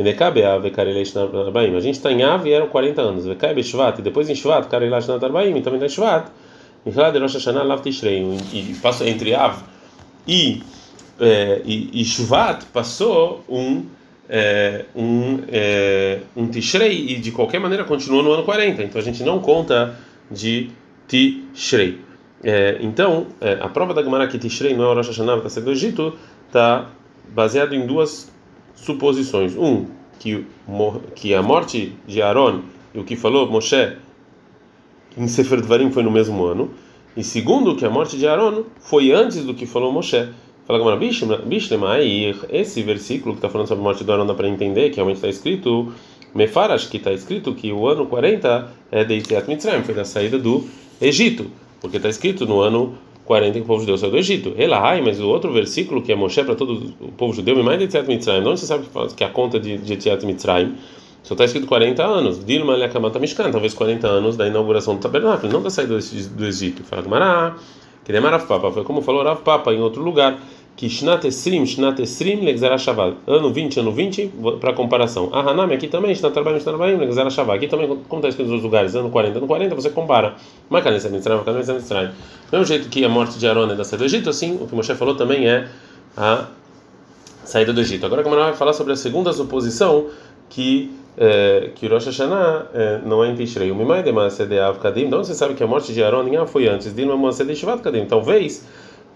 gente 1.80 1.96
está 1.96 2.12
em 2.12 2.24
Ave 2.24 2.50
e 2.50 2.54
eram 2.54 2.68
40 2.68 3.02
anos. 3.02 3.26
Vekabe 3.26 3.64
Shvat, 3.64 4.00
e 4.00 4.02
depois 4.02 4.28
em 4.30 4.36
Shvat, 4.36 4.68
Kareilesh 4.68 5.08
Narbaim, 5.08 5.56
e 5.56 5.62
também 5.62 5.80
está 5.80 5.86
em 5.86 5.90
Shvat. 5.90 6.32
Michal 6.86 7.12
de 7.12 7.20
Rosh 7.20 7.36
Hashanah 7.36 7.64
Lav 7.64 7.82
Tishrei, 7.82 8.22
e 8.52 8.76
passou 8.82 9.08
entre 9.08 9.34
Av 9.34 9.64
e, 10.28 10.62
é, 11.20 11.62
e, 11.64 12.02
e 12.02 12.06
Shvat 12.06 12.66
passou 12.74 13.42
um 13.48 13.86
é, 14.36 14.86
um 14.96 15.42
é, 15.48 16.22
um 16.36 16.48
Tishrei 16.48 17.12
e 17.12 17.20
de 17.20 17.32
qualquer 17.32 17.60
maneira 17.60 17.84
continuou 17.84 18.24
no 18.24 18.32
ano 18.32 18.44
40. 18.44 18.82
Então 18.82 19.00
a 19.00 19.04
gente 19.04 19.22
não 19.22 19.40
conta 19.40 19.96
de 20.32 20.72
Tishrei. 21.08 22.00
É, 22.44 22.80
então, 22.82 23.28
é, 23.40 23.60
a 23.62 23.70
prova 23.70 23.94
da 23.94 24.02
Gemara 24.02 24.28
que 24.28 24.40
Tishrei 24.40 24.76
não 24.76 24.86
é 24.86 24.88
o 24.88 24.96
Rosh 24.96 25.10
Hashanah, 25.10 25.38
está 25.38 25.50
sendo 25.50 25.66
do 25.66 25.72
Egito, 25.72 26.18
está 26.48 26.90
baseado 27.30 27.76
em 27.76 27.86
duas 27.86 28.34
suposições. 28.74 29.56
Um, 29.56 29.86
que, 30.18 30.46
que 31.16 31.36
a 31.36 31.44
morte 31.44 31.96
de 32.08 32.22
Aaron 32.22 32.62
e 32.94 33.00
o 33.00 33.04
que 33.04 33.16
falou 33.16 33.50
Moshe 33.52 33.98
em 35.16 35.28
Sefer 35.28 35.62
Dvarim 35.62 35.92
foi 35.92 36.02
no 36.02 36.10
mesmo 36.10 36.44
ano. 36.44 36.72
E 37.16 37.24
segundo, 37.24 37.76
que 37.76 37.86
a 37.86 37.90
morte 37.90 38.18
de 38.18 38.26
Aaron 38.26 38.64
foi 38.80 39.12
antes 39.12 39.46
do 39.46 39.54
que 39.54 39.68
falou 39.68 39.92
Moshe. 39.92 40.30
Fala 40.66 40.80
Gamara, 40.80 40.98
Bishlema, 40.98 41.98
esse 42.50 42.82
versículo 42.84 43.34
que 43.34 43.40
está 43.40 43.50
falando 43.50 43.68
sobre 43.68 43.82
a 43.82 43.84
morte 43.84 44.04
de 44.04 44.12
Aaron 44.12 44.26
dá 44.26 44.34
para 44.34 44.48
entender 44.48 44.90
que 44.90 44.96
realmente 44.96 45.18
está 45.18 45.28
escrito 45.28 45.92
Mefarash, 46.34 46.88
que 46.88 46.98
está 46.98 47.12
escrito 47.12 47.54
que 47.54 47.72
o 47.72 47.88
ano 47.88 48.06
40 48.06 48.72
é 48.92 49.04
de 49.04 49.16
Itziat 49.16 49.48
Mitzrayim, 49.48 49.84
foi 49.84 49.94
da 49.94 50.06
saída 50.06 50.40
do 50.40 50.66
Egito 51.02 51.48
porque 51.84 51.98
está 51.98 52.08
escrito 52.08 52.46
no 52.46 52.62
ano 52.62 52.98
40 53.26 53.54
que 53.56 53.60
o 53.60 53.66
povo 53.66 53.82
judeu 53.82 53.98
saiu 53.98 54.12
do 54.12 54.18
Egito. 54.18 54.54
Elahai, 54.58 55.02
mas 55.02 55.20
o 55.20 55.28
outro 55.28 55.52
versículo 55.52 56.02
que 56.02 56.14
é 56.14 56.16
Moshe 56.16 56.42
para 56.46 56.56
todo 56.56 56.94
o 57.02 57.12
povo 57.12 57.34
judeu, 57.34 57.62
mais 57.62 57.78
de 57.78 57.84
Etiat 57.84 58.08
Mitzrayim. 58.08 58.48
Onde 58.48 58.62
você 58.62 58.66
sabe 58.66 58.88
que 59.18 59.24
a 59.24 59.30
conta 59.30 59.60
de, 59.60 59.78
de 59.78 60.26
Mitzrayim 60.26 60.76
só 61.24 61.34
está 61.34 61.44
escrito 61.44 61.68
40 61.68 62.02
anos. 62.02 62.46
Dilma 62.46 62.76
Lekamata 62.78 63.20
Mishkan, 63.20 63.52
talvez 63.52 63.74
40 63.74 64.08
anos 64.08 64.38
da 64.38 64.48
inauguração 64.48 64.96
do 64.96 65.02
tabernáculo, 65.02 65.52
não 65.52 65.62
da 65.62 65.70
saída 65.70 66.00
do 66.00 66.46
Egito. 66.46 66.86
Fala 66.86 67.06
Mará, 67.06 67.58
que 68.04 68.20
Marav 68.20 68.46
Papa, 68.46 68.72
foi 68.72 68.84
como 68.84 69.02
falou 69.02 69.24
Rav 69.24 69.42
Papa 69.42 69.74
em 69.74 69.80
outro 69.80 70.02
lugar 70.02 70.40
que 70.76 70.90
Shnat 70.90 71.26
Esrim, 71.26 71.66
Shnat 71.66 72.02
Esrim, 72.02 72.42
Legzara 72.42 72.78
Shabbat. 72.78 73.18
Ano 73.28 73.54
20, 73.54 73.80
ano 73.80 73.92
20, 73.92 74.32
para 74.60 74.74
comparação. 74.74 75.30
Ah, 75.32 75.52
Hanami, 75.52 75.76
aqui 75.76 75.88
também, 75.88 76.16
Shnat 76.16 76.36
Arbaim, 76.36 76.60
Shnat 76.60 76.74
Arbaim, 76.74 76.98
Legzara 76.98 77.30
Shabbat. 77.30 77.58
Aqui 77.58 77.68
também, 77.68 77.88
como 77.88 78.20
está 78.20 78.30
escrito 78.30 78.48
nos 78.48 78.56
outros 78.56 78.64
lugares, 78.64 78.96
ano 78.96 79.10
40, 79.10 79.38
ano 79.38 79.48
40, 79.48 79.76
você 79.76 79.90
compara. 79.92 80.36
Makanesa 80.70 81.10
Mitzrayim, 81.10 81.40
Makanesa 81.40 81.74
Mitzrayim. 81.74 82.08
Do 82.08 82.58
mesmo 82.58 82.66
jeito 82.66 82.90
que 82.90 83.06
a 83.06 83.10
morte 83.10 83.38
de 83.38 83.48
Aaron 83.48 83.72
é 83.72 83.76
da 83.76 83.84
saída 83.84 84.04
do 84.04 84.06
Egito, 84.06 84.30
assim, 84.30 84.58
o 84.60 84.68
que 84.68 84.76
Moshe 84.76 84.94
falou 84.96 85.16
também 85.16 85.48
é 85.48 85.68
a 86.18 86.48
saída 87.44 87.72
do 87.72 87.80
Egito. 87.80 88.06
Agora, 88.06 88.24
como 88.24 88.36
vai 88.36 88.54
falar 88.54 88.74
sobre 88.74 88.94
a 88.94 88.96
segunda 88.96 89.32
suposição, 89.32 90.08
que 90.50 90.92
é, 91.18 91.70
que 91.76 91.88
Rosh 91.88 92.06
Hashanah 92.06 92.68
é, 92.74 93.00
não 93.06 93.24
é 93.24 93.30
em 93.30 93.36
Tishrei. 93.36 93.72
O 93.72 93.76
Mimai 93.76 94.04
de 94.04 94.12
Maaseh 94.12 94.46
de 94.46 94.60
Av 94.60 94.80
Kadim, 94.80 95.06
então 95.06 95.24
você 95.24 95.34
sabe 95.34 95.54
que 95.54 95.64
a 95.64 95.68
morte 95.68 95.94
de 95.94 96.04
Aaron 96.04 96.48
foi 96.48 96.68
antes 96.68 96.94
de 96.94 97.06
Maaseh 97.06 97.46
de 97.46 97.56
Shivat 97.56 97.82
Kadim. 97.82 98.06
Talvez 98.06 98.66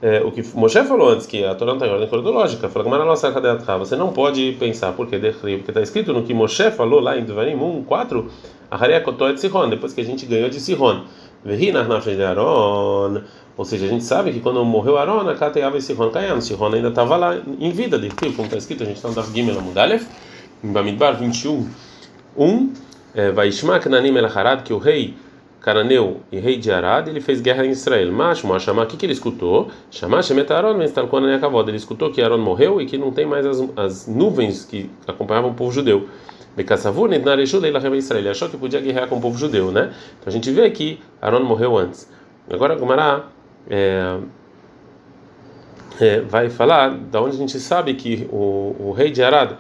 é, 0.02 0.22
o 0.22 0.32
que 0.32 0.44
Moshe 0.56 0.84
falou 0.84 1.10
antes, 1.10 1.26
que 1.26 1.44
a 1.44 1.56
Torá 1.56 1.72
não 1.72 1.78
está 1.78 1.88
em 1.88 1.92
ordem 1.92 2.08
cronológica, 2.08 2.70
você 2.70 3.96
não 3.96 4.14
pode 4.14 4.56
pensar, 4.60 4.94
porque 4.94 5.18
porque 5.18 5.72
está 5.72 5.82
escrito 5.82 6.14
no 6.14 6.22
que 6.22 6.36
Moshe 6.36 6.70
falou 6.70 7.00
lá 7.00 7.18
em 7.18 7.24
Devarim 7.24 7.56
1, 7.56 7.84
4, 7.84 8.32
a 8.70 8.88
de 9.32 9.40
Sihon, 9.42 9.70
depois 9.70 9.94
que 9.94 10.02
a 10.02 10.04
gente 10.04 10.26
ganhou 10.28 10.50
de 10.50 10.60
Sihon. 10.60 11.02
de 11.44 11.54
ou 13.58 13.66
seja, 13.66 13.86
a 13.88 13.90
gente 13.90 14.04
sabe 14.04 14.32
que 14.32 14.40
quando 14.40 14.64
morreu 14.64 15.00
Aaron, 15.00 15.28
a 15.28 15.34
Kateava 15.34 15.78
e 15.78 15.82
Sihon 15.82 16.12
Kayam, 16.12 16.40
Sihon 16.42 16.74
ainda 16.74 16.90
estava 16.90 17.16
lá 17.16 17.36
em 17.60 17.72
vida, 17.72 17.98
de 17.98 18.10
como 18.10 18.44
está 18.44 18.58
escrito, 18.58 18.84
a 18.84 18.86
gente 18.86 18.98
está 18.98 19.08
no 19.08 19.16
Dav 19.16 19.34
Gimel 19.34 19.58
Amudalef, 19.58 20.06
em 20.64 20.72
Bamidbar 20.72 21.18
21, 21.18 21.68
1, 22.38 22.74
vai 23.34 23.48
Ishma 23.48 23.80
Kananim 23.80 24.16
El 24.18 24.28
que 24.64 24.74
o 24.74 24.78
rei 24.78 25.16
cananeu 25.68 26.22
e 26.32 26.40
rei 26.40 26.58
de 26.58 26.72
Arad, 26.72 27.10
ele 27.10 27.20
fez 27.20 27.42
guerra 27.42 27.66
em 27.66 27.72
Israel. 27.72 28.10
Mas, 28.10 28.42
Moashama, 28.42 28.84
o 28.84 28.86
que, 28.86 28.96
que 28.96 29.06
ele 29.06 29.12
escutou? 29.12 29.70
Chamar 29.92 30.24
Shemet 30.24 30.50
Aaron, 30.54 30.80
Ele 30.82 31.76
escutou 31.76 32.10
que 32.10 32.22
Aaron 32.22 32.38
morreu 32.38 32.80
e 32.82 32.86
que 32.86 32.98
não 32.98 33.12
tem 33.12 33.26
mais 33.26 33.46
as, 33.46 33.62
as 33.76 34.08
nuvens 34.08 34.64
que 34.64 34.90
acompanhavam 35.06 35.52
o 35.52 35.54
povo 35.54 35.70
judeu. 35.74 36.08
Ele 36.56 38.30
achou 38.30 38.48
que 38.48 38.56
podia 38.56 38.80
guerrear 38.80 39.10
com 39.10 39.18
o 39.18 39.22
povo 39.22 39.38
judeu, 39.38 39.70
né? 39.70 39.94
Então 40.20 40.28
a 40.28 40.32
gente 40.32 40.50
vê 40.52 40.70
que 40.72 41.02
Aaron 41.22 41.44
morreu 41.44 41.78
antes. 41.78 42.10
Agora 42.50 42.74
Gumará 42.74 43.26
é, 43.70 44.20
é, 46.00 46.22
vai 46.22 46.50
falar 46.50 46.92
da 46.92 47.22
onde 47.22 47.36
a 47.36 47.40
gente 47.40 47.60
sabe 47.60 47.94
que 47.96 48.26
o, 48.32 48.74
o 48.80 48.94
rei 48.94 49.12
de 49.12 49.22
Arad 49.22 49.52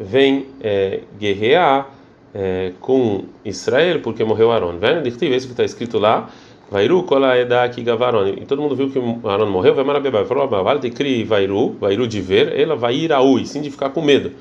vem 0.00 0.48
é, 0.60 1.02
guerrear 1.16 1.93
é, 2.34 2.72
com 2.80 3.24
Israel 3.44 4.00
porque 4.00 4.24
morreu 4.24 4.50
Aaron. 4.50 4.78
Vendo? 4.78 5.02
Dichtiv, 5.02 5.32
isso 5.32 5.46
que 5.46 5.52
está 5.52 5.64
escrito 5.64 5.98
lá. 5.98 6.28
Vairu 6.70 7.04
kola 7.04 7.38
edaki 7.38 7.82
gavaron. 7.82 8.26
E 8.28 8.44
todo 8.44 8.60
mundo 8.60 8.74
viu 8.74 8.90
que 8.90 8.98
Aaron 8.98 9.50
morreu. 9.50 9.74
Vai 9.74 9.84
marabeba. 9.84 10.24
Falou, 10.24 10.48
vale 10.48 10.80
te 10.80 10.90
cri 10.90 11.22
vairu, 11.22 11.76
vairu 11.80 12.08
de 12.08 12.20
ver, 12.20 12.58
ela 12.58 12.74
vai 12.74 12.96
ir 12.96 13.12
aui, 13.12 13.46
sim 13.46 13.60
de 13.60 13.70
ficar 13.70 13.90
com 13.90 14.02
medo. 14.02 14.32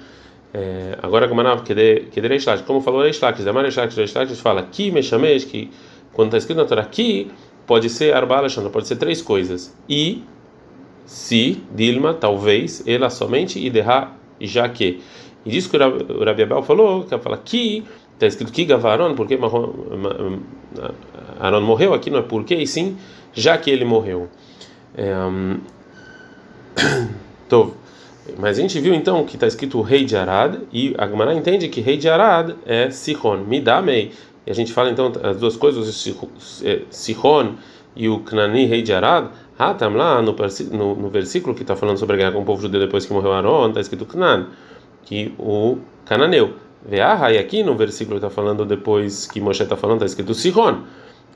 É, 0.54 0.98
agora 1.02 1.28
como 1.28 1.42
como 2.68 2.82
falou 2.82 3.02
Reishlakis, 3.02 3.44
Damar 3.44 3.64
Reishlakis, 3.64 3.98
Reishlakis 3.98 4.40
fala 4.40 4.62
que 4.62 4.92
me 4.92 5.02
chameis 5.02 5.44
que 5.44 5.72
quando 6.14 6.28
está 6.28 6.38
escrito 6.38 6.60
na 6.60 6.66
Torá 6.66 6.84
aqui 6.84 7.32
pode 7.66 7.90
ser 7.90 8.14
arba 8.14 8.38
alexandra, 8.38 8.70
pode 8.70 8.88
ser 8.88 8.98
três 8.98 9.20
coisas. 9.20 9.76
E 9.90 10.24
se 11.06 11.62
Dilma, 11.74 12.14
talvez, 12.14 12.84
ela 12.88 13.10
somente 13.10 13.60
e 13.60 13.70
derra 13.70 14.16
já 14.40 14.68
que. 14.70 15.02
E 15.46 15.50
diz 15.50 15.68
que 15.68 15.76
o 15.76 16.24
Rabi 16.24 16.44
Abel 16.44 16.64
falou, 16.64 17.04
que 17.04 17.18
fala 17.18 17.38
que 17.38 17.84
está 18.14 18.28
escrito 18.28 18.52
que 18.52 18.66
Gavaron, 18.66 19.16
porque 19.16 19.38
Aaron 21.40 21.62
morreu, 21.62 21.94
aqui 21.94 22.10
não 22.10 22.20
é 22.20 22.22
porque, 22.22 22.56
e 22.56 22.66
sim, 22.66 22.98
já 23.34 23.58
que 23.58 23.70
ele 23.70 23.84
morreu. 23.84 24.30
É, 24.96 25.14
um, 27.54 27.72
mas 28.40 28.58
a 28.58 28.62
gente 28.62 28.80
viu 28.80 28.94
então 28.94 29.26
que 29.26 29.36
está 29.36 29.48
escrito 29.48 29.78
o 29.78 29.82
rei 29.82 30.06
de 30.06 30.16
Arad, 30.16 30.60
e 30.72 30.96
a 30.98 31.08
Gemara 31.08 31.34
entende 31.34 31.68
que 31.68 31.82
rei 31.82 31.98
de 31.98 32.08
Arad 32.08 32.56
é 32.66 32.90
Sihon, 32.90 33.40
Midamei. 33.40 34.12
E 34.46 34.52
a 34.52 34.54
gente 34.54 34.72
fala 34.72 34.90
então 34.90 35.12
as 35.22 35.38
duas 35.38 35.58
coisas, 35.58 35.88
o 35.88 36.30
Sihon 36.90 37.56
e 37.96 38.08
o 38.08 38.20
Knani, 38.20 38.66
rei 38.66 38.82
de 38.82 38.94
Arad. 38.94 39.28
Ah, 39.60 39.74
tá 39.74 39.88
lá 39.88 40.22
no, 40.22 40.36
no, 40.72 40.96
no 40.96 41.10
versículo 41.10 41.54
que 41.54 41.62
está 41.62 41.76
falando 41.76 41.98
sobre 41.98 42.16
a 42.16 42.18
guerra 42.18 42.32
com 42.32 42.42
o 42.42 42.46
povo 42.46 42.62
judeu 42.62 42.80
depois 42.80 43.06
que 43.06 43.14
morreu 43.14 43.34
Aaron, 43.34 43.70
está 43.70 43.82
escrito 43.82 44.06
Knan 44.06 44.48
que 45.06 45.34
o 45.38 45.78
cananeu. 46.06 46.54
Veaha, 46.86 47.32
e 47.32 47.38
aqui 47.38 47.64
no 47.64 47.76
versículo 47.76 48.18
está 48.18 48.30
falando 48.30 48.66
depois 48.66 49.26
que 49.28 49.40
Moshe 49.40 49.64
está 49.64 49.78
falando, 49.78 49.98
está 49.98 50.06
escrito 50.08 50.34
Sihon. 50.34 50.82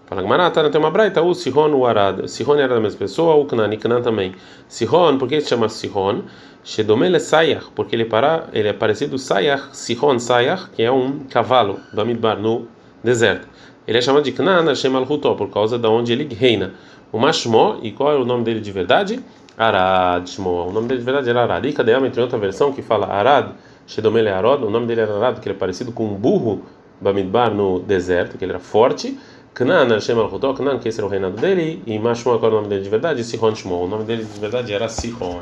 Fala 0.05 0.21
Gmarata, 0.21 0.63
não 0.63 0.71
tem 0.71 0.79
uma 0.79 0.91
braita, 0.91 1.21
o 1.21 1.33
Sihon, 1.33 1.73
o 1.73 1.85
Arad. 1.85 2.27
Sihon 2.27 2.55
era 2.55 2.75
da 2.75 2.79
mesma 2.79 2.99
pessoa, 2.99 3.35
o 3.35 3.45
Knan 3.45 3.73
e 3.73 3.77
Knan 3.77 4.01
também. 4.01 4.33
Sihon, 4.67 5.17
por 5.17 5.27
que 5.27 5.39
se 5.41 5.49
chama 5.49 5.69
Sihon? 5.69 6.23
Shedomele 6.63 7.19
Sayach, 7.19 7.67
porque 7.73 7.95
ele, 7.95 8.05
para, 8.05 8.47
ele 8.51 8.67
é 8.67 8.73
parecido 8.73 9.17
Sayach, 9.17 9.69
Sihon 9.71 10.19
Sayach, 10.19 10.69
que 10.71 10.83
é 10.83 10.91
um 10.91 11.19
cavalo 11.29 11.79
do 11.93 12.01
Amidbar 12.01 12.39
no 12.39 12.67
deserto. 13.03 13.47
Ele 13.87 13.97
é 13.97 14.01
chamado 14.01 14.23
de 14.23 14.33
Knan, 14.33 14.65
Hashem 14.65 14.93
al 14.95 15.05
por 15.05 15.49
causa 15.49 15.79
de 15.79 15.87
onde 15.87 16.11
ele 16.11 16.33
reina. 16.33 16.73
O 17.11 17.17
Mashmo, 17.17 17.79
e 17.81 17.91
qual 17.91 18.11
é 18.11 18.15
o 18.17 18.25
nome 18.25 18.43
dele 18.43 18.59
de 18.59 18.71
verdade? 18.71 19.19
Arad 19.57 20.27
Shmoa. 20.29 20.65
O 20.65 20.71
nome 20.71 20.87
dele 20.87 20.99
de 20.99 21.05
verdade 21.05 21.29
era 21.29 21.41
Arad. 21.41 21.65
E 21.65 21.73
Kadeama 21.73 22.09
tem 22.09 22.21
outra 22.21 22.37
versão 22.37 22.71
que 22.71 22.81
fala 22.81 23.07
Arad, 23.07 23.51
Shedomele 23.87 24.29
Arod. 24.29 24.63
O 24.63 24.69
nome 24.69 24.85
dele 24.85 25.01
era 25.01 25.15
Arad, 25.15 25.39
que 25.39 25.49
ele 25.49 25.55
é 25.55 25.59
parecido 25.59 25.91
com 25.91 26.05
um 26.05 26.13
burro 26.13 26.63
Bamidbar 27.01 27.53
no 27.53 27.79
deserto, 27.79 28.37
que 28.37 28.45
ele 28.45 28.51
era 28.51 28.59
forte. 28.59 29.17
Knan, 29.53 29.87
Hashem 29.87 30.17
al 30.19 30.29
Knan, 30.29 30.77
que 30.77 30.87
esse 30.87 30.99
era 30.99 31.07
o 31.07 31.09
reinado 31.09 31.35
dele. 31.35 31.81
E 31.85 31.97
Mashmoa, 31.97 32.37
qual 32.37 32.51
é 32.51 32.53
o 32.53 32.57
nome 32.57 32.69
dele 32.69 32.83
de 32.83 32.89
verdade? 32.89 33.23
Sihon 33.23 33.55
Shmoa. 33.55 33.85
O 33.85 33.87
nome 33.87 34.03
dele 34.03 34.23
de 34.23 34.39
verdade 34.39 34.71
era 34.71 34.87
Sihon. 34.87 35.41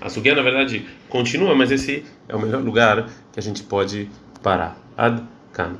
A 0.00 0.08
Sugia, 0.08 0.34
na 0.34 0.42
verdade, 0.42 0.86
continua, 1.08 1.54
mas 1.54 1.70
esse 1.70 2.04
é 2.28 2.34
o 2.34 2.40
melhor 2.40 2.62
lugar 2.62 3.06
que 3.32 3.38
a 3.38 3.42
gente 3.42 3.62
pode 3.62 4.10
parar. 4.42 4.76
Ad 4.96 5.22
Kan. 5.52 5.76